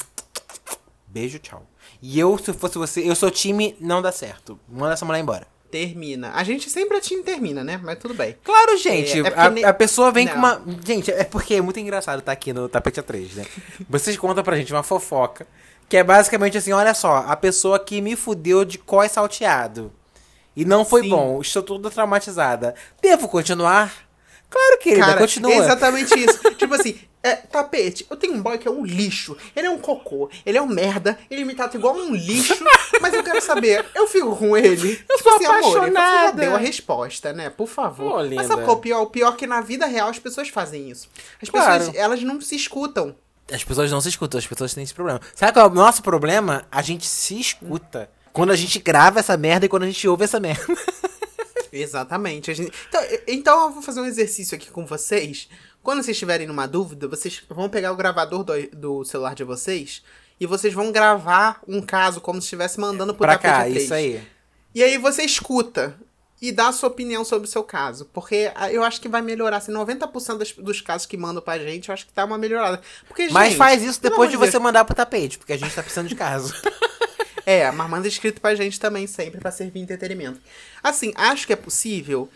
[1.07, 1.67] beijo, tchau.
[2.01, 4.59] E eu, se fosse você, eu sou time não dá certo.
[4.69, 5.47] Manda essa mulher embora.
[5.71, 6.31] termina.
[6.35, 7.79] A gente sempre é time termina, né?
[7.83, 8.37] Mas tudo bem.
[8.45, 9.21] Claro, gente.
[9.21, 10.41] É, é a, ne- a pessoa vem com Não.
[10.41, 10.63] uma.
[10.87, 13.45] Gente, é porque é muito engraçado estar aqui no Tapete A3, né?
[13.91, 15.47] Vocês contam pra gente uma fofoca.
[15.89, 19.93] Que é basicamente assim: olha só, a pessoa que me fudeu de cós salteado.
[20.57, 21.11] E não foi Sim.
[21.11, 22.75] bom, estou toda traumatizada.
[23.03, 23.93] Devo continuar?
[24.51, 25.53] Claro, querida, Cara, continua.
[25.53, 26.39] é exatamente isso.
[26.57, 26.99] tipo assim,
[27.29, 29.37] é, tapete, eu tenho um boy que é um lixo.
[29.55, 32.57] Ele é um cocô, ele é um merda, ele me trata igual um lixo,
[33.01, 35.01] mas eu quero saber, eu fico com ele.
[35.09, 36.41] Eu tipo sou assim, amor, você já apaixonada.
[36.43, 37.51] deu a resposta, né?
[37.51, 38.25] Por favor.
[38.25, 39.03] Ô, mas sabe qual é o pior?
[39.03, 41.09] O pior é que na vida real as pessoas fazem isso.
[41.43, 41.79] As Claro.
[41.79, 43.15] pessoas, elas não se escutam.
[43.51, 45.21] As pessoas não se escutam, as pessoas têm esse problema.
[45.35, 46.65] Sabe qual é o nosso problema?
[46.71, 48.11] A gente se escuta.
[48.33, 50.67] Quando a gente grava essa merda e quando a gente ouve essa merda.
[51.73, 52.51] Exatamente.
[52.51, 55.49] A gente- Então, então eu vou fazer um exercício aqui com vocês.
[55.89, 60.03] Quando vocês estiverem numa dúvida, vocês vão pegar o gravador do, do celular de vocês
[60.39, 63.77] e vocês vão gravar um caso como se estivesse mandando pro pra tapete cá, A3.
[63.85, 64.23] isso aí.
[64.75, 65.97] E aí você escuta
[66.43, 68.05] e dá a sua opinião sobre o seu caso.
[68.13, 69.57] Porque ah, eu acho que vai melhorar.
[69.57, 72.83] Assim, 90% das- dos casos que mandam pra gente, eu acho que tá uma melhorada.
[73.07, 74.51] Porque, Mas gente, faz isso depois de Deus.
[74.51, 76.53] você mandar pro tapete, porque a gente tá precisando de caso.
[77.47, 80.39] É, mas manda escrito pra gente também sempre pra servir entretenimento.
[80.83, 82.29] Assim, acho que é possível.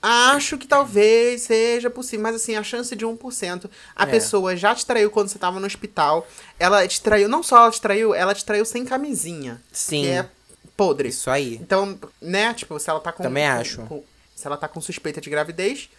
[0.00, 3.68] Acho que talvez seja possível, mas assim, a chance de 1%.
[3.96, 4.06] A É.
[4.06, 6.26] pessoa já te traiu quando você tava no hospital.
[6.58, 9.60] Ela te traiu, não só ela te traiu, ela te traiu sem camisinha.
[9.72, 10.02] Sim.
[10.02, 10.28] Que é
[10.76, 11.08] podre.
[11.08, 11.54] Isso aí.
[11.60, 13.24] Então, né, tipo, se ela tá com.
[13.24, 13.82] Também com- acho.
[13.86, 14.04] com-
[14.36, 15.90] se ela tá com suspeita de gravidez.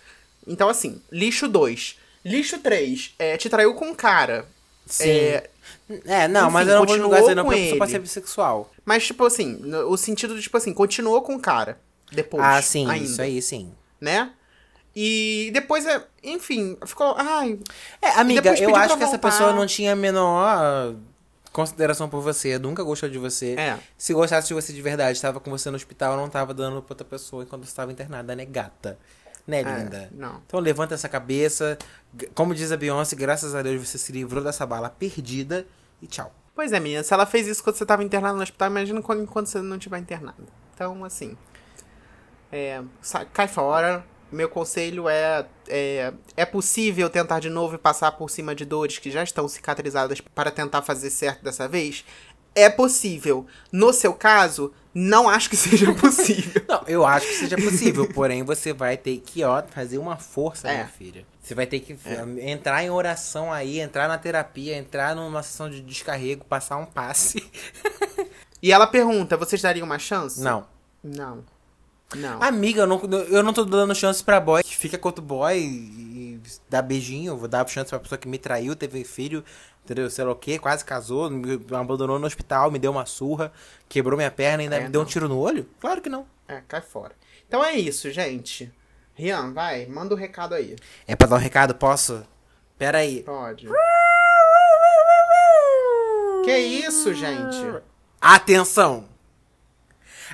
[0.48, 1.98] Então, assim, lixo 2.
[2.24, 4.46] Lixo 3, é, te traiu com um cara.
[4.86, 5.10] Sim.
[5.10, 5.50] É,
[6.06, 7.92] É, não, Enfim, mas eu não vou julgar isso não, com porque a pessoa pode
[7.92, 7.98] ele.
[7.98, 8.72] ser bissexual.
[8.86, 11.78] Mas, tipo assim, no- o sentido de, tipo assim, continuou com o cara.
[12.12, 12.44] Depois.
[12.44, 13.72] ah, sim, ainda, isso aí, sim.
[14.00, 14.32] Né?
[14.96, 17.16] E depois, é, enfim, ficou.
[17.18, 17.60] Ai,
[18.02, 20.96] É, amiga, eu acho que essa pessoa não tinha a menor
[21.52, 23.56] consideração por você, nunca gostou de você.
[23.58, 23.78] É.
[23.98, 26.94] Se gostasse de você de verdade, estava com você no hospital, não tava dando pra
[26.94, 28.98] outra pessoa enquanto você estava internada, né, gata?
[29.48, 30.10] Né, É, linda?
[30.12, 30.42] não.
[30.46, 31.78] Então levanta essa cabeça.
[32.36, 35.66] Como diz a Beyoncé, graças a Deus você se livrou dessa bala perdida
[36.02, 36.32] e tchau.
[36.54, 39.24] Pois é, menina, se ela fez isso quando você tava internado no hospital, imagina quando,
[39.24, 40.46] enquanto você não estiver internado.
[40.76, 41.38] Então, assim.
[42.52, 42.82] É,
[43.34, 44.06] cai fora.
[44.32, 46.14] Meu conselho é, é.
[46.38, 50.22] É possível tentar de novo e passar por cima de dores que já estão cicatrizadas
[50.22, 52.06] para tentar fazer certo dessa vez?
[52.54, 53.46] É possível.
[53.72, 56.62] No seu caso, não acho que seja possível.
[56.68, 60.68] Não, eu acho que seja possível, porém você vai ter que, ó, fazer uma força,
[60.70, 60.74] É.
[60.76, 61.26] minha filha.
[61.42, 61.98] Você vai ter que
[62.42, 67.44] entrar em oração aí, entrar na terapia, entrar numa sessão de descarrego, passar um passe.
[68.62, 70.40] E ela pergunta: vocês dariam uma chance?
[70.42, 70.68] Não.
[71.04, 71.44] Não.
[72.16, 72.42] Não.
[72.42, 73.00] Amiga, eu não,
[73.30, 77.34] eu não tô dando chance pra boy que fica com outro boy e dá beijinho.
[77.34, 79.44] Eu vou dar chance pra pessoa que me traiu, teve filho,
[79.86, 80.10] entendeu?
[80.10, 83.52] Sei lá o quê, quase casou, me abandonou no hospital, me deu uma surra,
[83.88, 85.10] quebrou minha perna e ainda É, me deu um não.
[85.10, 85.70] tiro no olho?
[85.80, 86.26] Claro que não.
[86.48, 87.14] É, cai fora.
[87.48, 88.72] Então é isso, gente.
[89.14, 90.76] Rian, vai, manda o recado aí.
[91.08, 91.76] É pra dar um recado?
[91.76, 92.24] Posso?
[92.78, 93.22] Pera aí.
[93.24, 93.68] Pode.
[96.46, 97.84] Que isso, gente?
[98.20, 99.06] Atenção!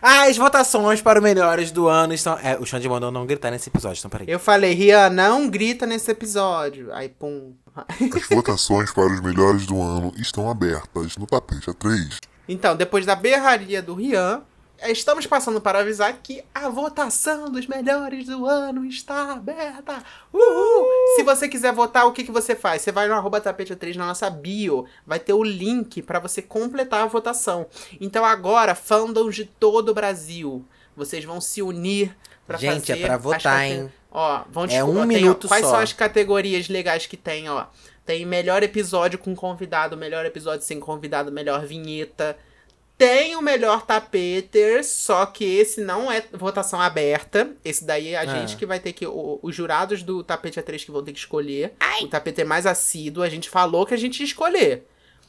[0.08, 2.38] As votações para os melhores do ano estão.
[2.38, 4.28] É, o Xande mandou não gritar nesse episódio, então peraí.
[4.30, 6.94] Eu falei, Rian, não grita nesse episódio.
[6.94, 7.56] Aí, pum.
[7.76, 12.20] As votações para os melhores do ano estão abertas no Tapete A3.
[12.48, 14.44] Então, depois da berraria do Rian,
[14.84, 20.04] estamos passando para avisar que a votação dos melhores do ano está aberta.
[20.34, 20.86] Uhul!
[21.16, 22.82] Se você quiser votar, o que, que você faz?
[22.82, 24.86] Você vai no arroba tapete 3 na nossa bio.
[25.06, 27.66] Vai ter o link para você completar a votação.
[28.00, 30.66] Então agora, fandoms de todo o Brasil,
[30.96, 32.16] vocês vão se unir
[32.46, 32.72] para fazer...
[32.74, 33.94] Gente, é as votar, cate- hein?
[34.12, 35.72] Ó, vão É um tem, ó, minuto Quais só.
[35.72, 37.66] são as categorias legais que tem, ó?
[38.06, 42.38] Tem melhor episódio com convidado, melhor episódio sem convidado, melhor vinheta.
[42.98, 47.52] Tem o melhor tapeter, só que esse não é votação aberta.
[47.64, 48.26] Esse daí é a Ah.
[48.26, 49.06] gente que vai ter que.
[49.06, 51.74] o- os jurados do tapete A3 que vão ter que escolher.
[52.02, 54.86] O tapeter mais assíduo, a gente falou que a gente ia escolher.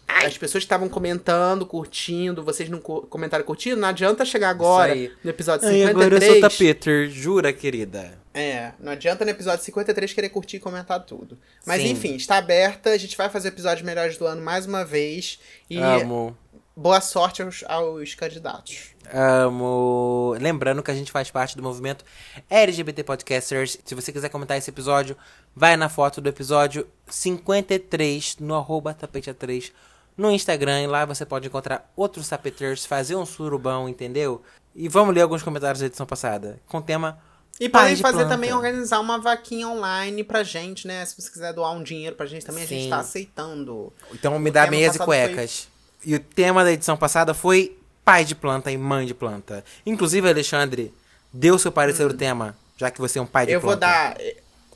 [0.09, 4.95] As pessoas que estavam comentando, curtindo, vocês não co- comentaram curtindo, não adianta chegar agora
[4.95, 5.89] no episódio Ai, 53.
[6.07, 8.17] agora eu sou tapeter, jura, querida?
[8.33, 11.37] É, não adianta no episódio 53 querer curtir e comentar tudo.
[11.67, 11.91] Mas Sim.
[11.91, 15.41] enfim, está aberta, a gente vai fazer episódios melhores do ano mais uma vez.
[15.69, 16.37] E Amo.
[16.77, 18.91] Boa sorte aos, aos candidatos.
[19.13, 20.35] Amo.
[20.39, 22.05] Lembrando que a gente faz parte do movimento
[22.51, 23.79] LGBT Podcasters.
[23.85, 25.17] Se você quiser comentar esse episódio,
[25.55, 29.73] vai na foto do episódio 53 no arroba tapete3
[30.17, 30.83] no Instagram.
[30.83, 34.43] E lá você pode encontrar outros tapeteiros, fazer um surubão, entendeu?
[34.75, 37.19] E vamos ler alguns comentários da edição passada com o tema.
[37.59, 38.31] E podem de fazer planta.
[38.35, 41.03] também organizar uma vaquinha online pra gente, né?
[41.07, 42.91] Se você quiser doar um dinheiro pra gente também, a gente Sim.
[42.91, 43.91] tá aceitando.
[44.13, 45.69] Então me dá meias e passado foi- cuecas.
[46.07, 49.65] E o tema da edição passada foi pai de planta e mãe de planta.
[49.85, 50.95] Inclusive, Alexandre,
[51.33, 53.55] deu seu parecer o tema, já que você é um pai de Hum.
[53.57, 53.87] eu planta.
[53.87, 54.17] vou dar.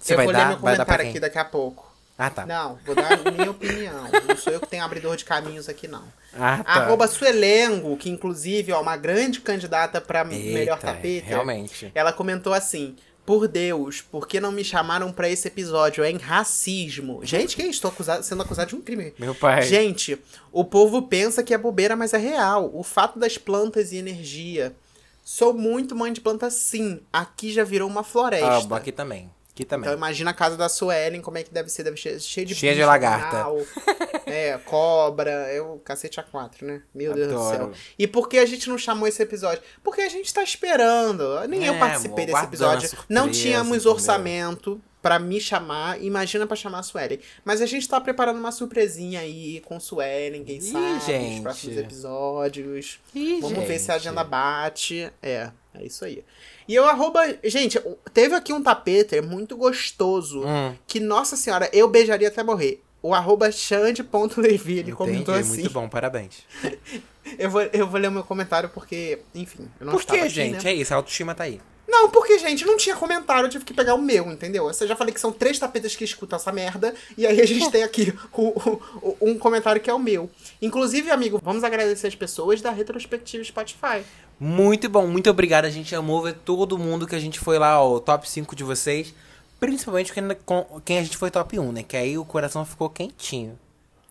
[0.01, 0.39] Você eu vai vou dar?
[0.41, 1.89] ler meu comentário aqui daqui a pouco.
[2.19, 2.45] Ah, tá.
[2.45, 4.09] Não, vou dar a minha opinião.
[4.29, 6.03] Não sou eu que tenho abridor de caminhos aqui, não.
[6.39, 6.73] Ah, tá.
[6.73, 11.27] Arroba Suelengo, que inclusive é uma grande candidata pra melhor tapete.
[11.27, 11.91] Realmente.
[11.95, 12.97] Ela comentou assim:
[13.27, 16.03] Por Deus, por que não me chamaram pra esse episódio?
[16.03, 17.21] É em racismo.
[17.23, 17.71] Gente, que isso?
[17.73, 19.13] Estou acusado- sendo acusado de um crime.
[19.19, 19.63] Meu pai.
[19.63, 20.19] Gente,
[20.51, 22.71] o povo pensa que é bobeira, mas é real.
[22.75, 24.75] O fato das plantas e energia.
[25.23, 27.01] Sou muito mãe de planta, sim.
[27.13, 28.75] Aqui já virou uma floresta.
[28.75, 29.31] Ah, aqui também.
[29.61, 29.87] Aqui também.
[29.89, 32.55] Então imagina a casa da Suelen, como é que deve ser, deve ser cheio de
[32.55, 33.45] Cheia de lagarta.
[34.27, 36.83] é, cobra, é o cacete a quatro, né?
[36.95, 37.57] Meu Deus do Adoro.
[37.57, 37.73] céu.
[37.99, 39.63] E por que a gente não chamou esse episódio?
[39.83, 41.47] Porque a gente tá esperando.
[41.49, 42.89] Nem eu É, participei amor, desse episódio.
[42.89, 43.93] surpresa, não tínhamos entendeu?
[43.93, 46.03] orçamento pra me chamar.
[46.03, 47.19] Imagina pra chamar a Suelen.
[47.45, 51.43] Mas a gente tá preparando uma surpresinha aí com Suelen, quem Ih, sabe, gente.
[51.43, 53.01] próximos episódios.
[53.15, 54.09] Ih, Vamos ver se a gente.
[54.09, 55.11] agenda bate.
[55.23, 56.25] É, é isso aí.
[56.69, 57.21] E eu arroba.
[57.45, 57.81] Gente,
[58.13, 60.43] teve aqui um tapete muito gostoso.
[60.47, 60.75] Hum.
[60.87, 62.83] Que, nossa senhora, eu beijaria até morrer.
[63.03, 65.61] O arroba xande.levi, ele comentou assim.
[65.63, 66.45] muito bom, parabéns.
[67.39, 70.29] Eu vou, eu vou ler o meu comentário porque, enfim, eu não Por que, aqui,
[70.31, 70.65] gente?
[70.65, 70.71] né?
[70.73, 71.61] É isso, a autoestima tá aí.
[71.91, 74.71] Não, porque, gente, não tinha comentário, eu tive que pegar o meu, entendeu?
[74.71, 77.69] Eu já falei que são três tapetas que escutam essa merda, e aí a gente
[77.73, 80.31] tem aqui o- o- um comentário que é o meu.
[80.63, 84.03] Inclusive, amigo, vamos agradecer as pessoas da retrospectiva Spotify.
[84.39, 85.65] Muito bom, muito obrigado.
[85.65, 88.55] A gente amou ver todo mundo que a gente foi lá, ó, o top 5
[88.55, 89.13] de vocês.
[89.59, 91.83] Principalmente quem, com- quem a gente foi top 1, né?
[91.83, 93.59] Que aí o coração ficou quentinho.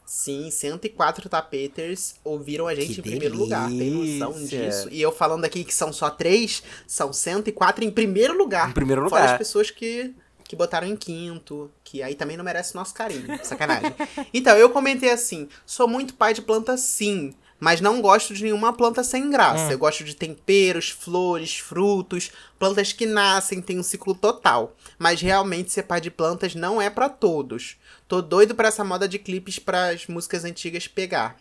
[0.10, 4.90] Sim, 104 tapeters ouviram a gente Que em primeiro lugar, tem noção disso?
[4.90, 8.72] E eu falando aqui que são só três, são 104 em primeiro lugar.
[8.72, 9.34] Em primeiro Fora lugar.
[9.34, 10.12] as pessoas que,
[10.46, 13.94] que botaram em quinto, que aí também não merece nosso carinho, sacanagem.
[14.34, 18.72] então, eu comentei assim, sou muito pai de planta sim, mas não gosto de nenhuma
[18.72, 19.66] planta sem graça.
[19.66, 19.72] Hum.
[19.72, 24.76] Eu gosto de temperos, flores, frutos, plantas que nascem, têm um ciclo total.
[24.98, 27.78] Mas realmente ser pai de plantas não é pra todos.
[28.08, 31.36] Tô doido pra essa moda de clipes pras músicas antigas pegar.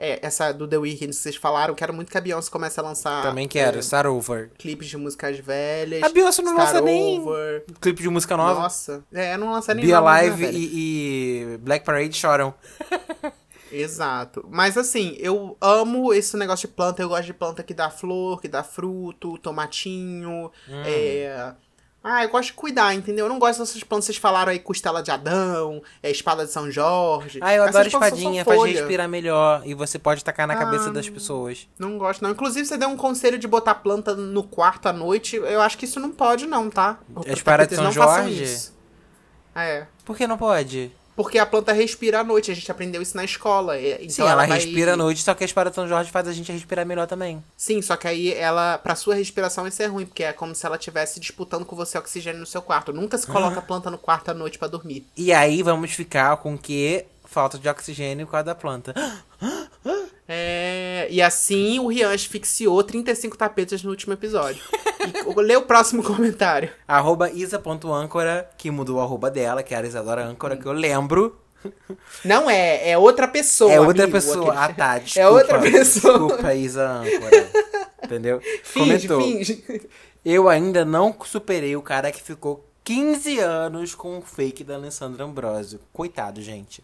[0.00, 2.82] É, essa do The Weeknd que vocês falaram, quero muito que a Beyoncé comece a
[2.84, 4.52] lançar Também quero, é, Start Over.
[4.56, 6.04] clipes de músicas velhas.
[6.04, 7.64] A Beyoncé não Start lança nem Over.
[7.80, 8.60] clipe de música nova.
[8.60, 12.54] Nossa, é, não lança nem Be nova, Alive né, e, e Black Parade choram.
[13.72, 14.46] Exato.
[14.50, 17.02] Mas assim, eu amo esse negócio de planta.
[17.02, 20.50] Eu gosto de planta que dá flor, que dá fruto, tomatinho.
[20.68, 20.82] Hum.
[20.84, 21.52] É...
[22.02, 23.26] Ah, eu gosto de cuidar, entendeu?
[23.26, 24.06] Eu não gosto dessas plantas.
[24.06, 27.40] Vocês falaram aí costela de Adão, é, espada de São Jorge.
[27.42, 29.62] Ah, eu Essas adoro espadinha, faz respirar melhor.
[29.66, 30.92] E você pode tacar na cabeça Ah.
[30.92, 31.68] das pessoas.
[31.78, 32.30] Não gosto, não.
[32.30, 35.36] Inclusive, você deu um conselho de botar planta no quarto à noite.
[35.36, 36.98] Eu acho que isso não pode, não, tá?
[37.30, 38.70] As paradas de São Jorge?
[39.54, 39.86] É.
[40.04, 40.92] Por que não pode?
[41.18, 42.48] Porque a planta respira à noite.
[42.48, 43.76] A gente aprendeu isso na escola.
[43.76, 46.12] é, Então Sim, ela, vai- respira à noite, só que a espada de São Jorge
[46.12, 47.42] faz a gente respirar melhor também.
[47.56, 50.64] Sim, só que aí ela, pra sua respiração, isso é ruim, porque é como se
[50.64, 52.92] ela estivesse disputando com você oxigênio no seu quarto.
[52.92, 55.04] Nunca se coloca planta no quarto à noite pra dormir.
[55.16, 58.94] E aí vamos ficar com que falta de oxigênio por causa da planta.
[60.28, 64.62] É, e assim o Rian asfixiou 35 tapetes no último episódio.
[65.00, 66.70] E, lê o próximo comentário.
[66.86, 71.38] arroba isa.âncora, que mudou o arroba dela, que era Isadora Âncora, que eu lembro.
[72.24, 73.72] Não é, é outra pessoa.
[73.72, 74.52] é outra amigo, pessoa.
[74.52, 75.20] aquele- Ah, tá, desculpa.
[75.26, 76.18] É outra pessoa.
[76.28, 77.48] Desculpa, Isa Âncora.
[78.04, 78.40] Entendeu?
[78.62, 79.22] Finge, Comentou.
[79.22, 79.64] finge.
[80.24, 85.24] Eu ainda não superei o cara que ficou 15 anos com o fake da Alessandra
[85.24, 85.80] Ambrosio.
[85.92, 86.82] Coitado, gente.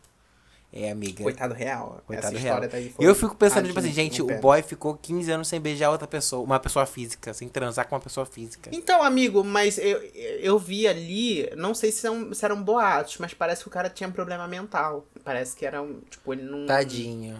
[0.77, 1.23] É, amiga.
[1.23, 2.03] Coitado real.
[2.05, 2.69] Coitado Essa real.
[2.69, 6.09] foi Eu fico pensando, tipo assim, gente, o boy ficou 15 anos sem beijar outra
[6.09, 8.71] pessoa, uma pessoa física, sem transar com uma pessoa física.
[8.73, 13.33] Então, amigo, mas eu, eu vi ali, não sei se, são, se eram boatos, mas
[13.33, 15.07] parece que o cara tinha problema mental.
[15.23, 16.67] Parece que era um, tipo, ele não...
[16.67, 17.39] Tadinho.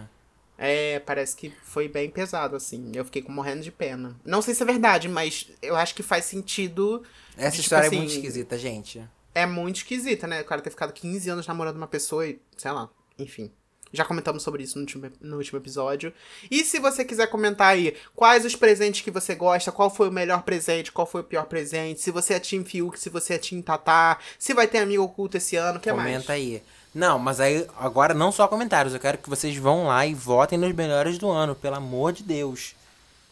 [0.57, 2.93] É, parece que foi bem pesado, assim.
[2.95, 4.15] Eu fiquei morrendo de pena.
[4.23, 7.03] Não sei se é verdade, mas eu acho que faz sentido.
[7.35, 9.03] Essa Tipo história assim, é muito esquisita, gente.
[9.33, 10.39] É muito esquisita, né?
[10.39, 13.51] O cara ter ficado 15 anos namorando uma pessoa e, sei lá, enfim.
[13.93, 16.11] Já comentamos sobre isso no último, no último episódio.
[16.51, 20.11] E se você quiser comentar aí quais os presentes que você gosta, qual foi o
[20.11, 23.37] melhor presente, qual foi o pior presente, se você é Team Fiuk, se você é
[23.37, 26.29] Team Tatá, se vai ter amigo oculto esse ano, o que Comenta mais?
[26.29, 26.61] aí.
[26.93, 28.93] Não, mas aí agora não só comentários.
[28.93, 32.23] Eu quero que vocês vão lá e votem nos melhores do ano, pelo amor de
[32.23, 32.73] Deus.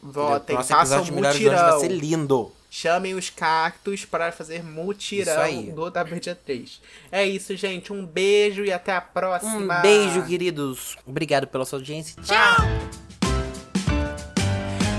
[0.01, 1.79] Votem, o façam de melhores do ano vai mutirão.
[1.79, 2.51] ser lindo.
[2.75, 6.81] Chamem os cactos para fazer mutirão do Tapete 3.
[7.11, 7.93] É isso, gente.
[7.93, 9.77] Um beijo e até a próxima.
[9.77, 10.97] Um beijo, queridos.
[11.05, 12.19] Obrigado pela sua audiência.
[12.23, 12.65] Tchau.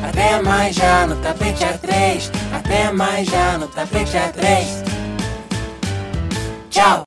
[0.09, 2.31] Até mais já no tapete A3.
[2.57, 4.85] Até mais já no tapete A3.
[6.71, 7.03] Tchau.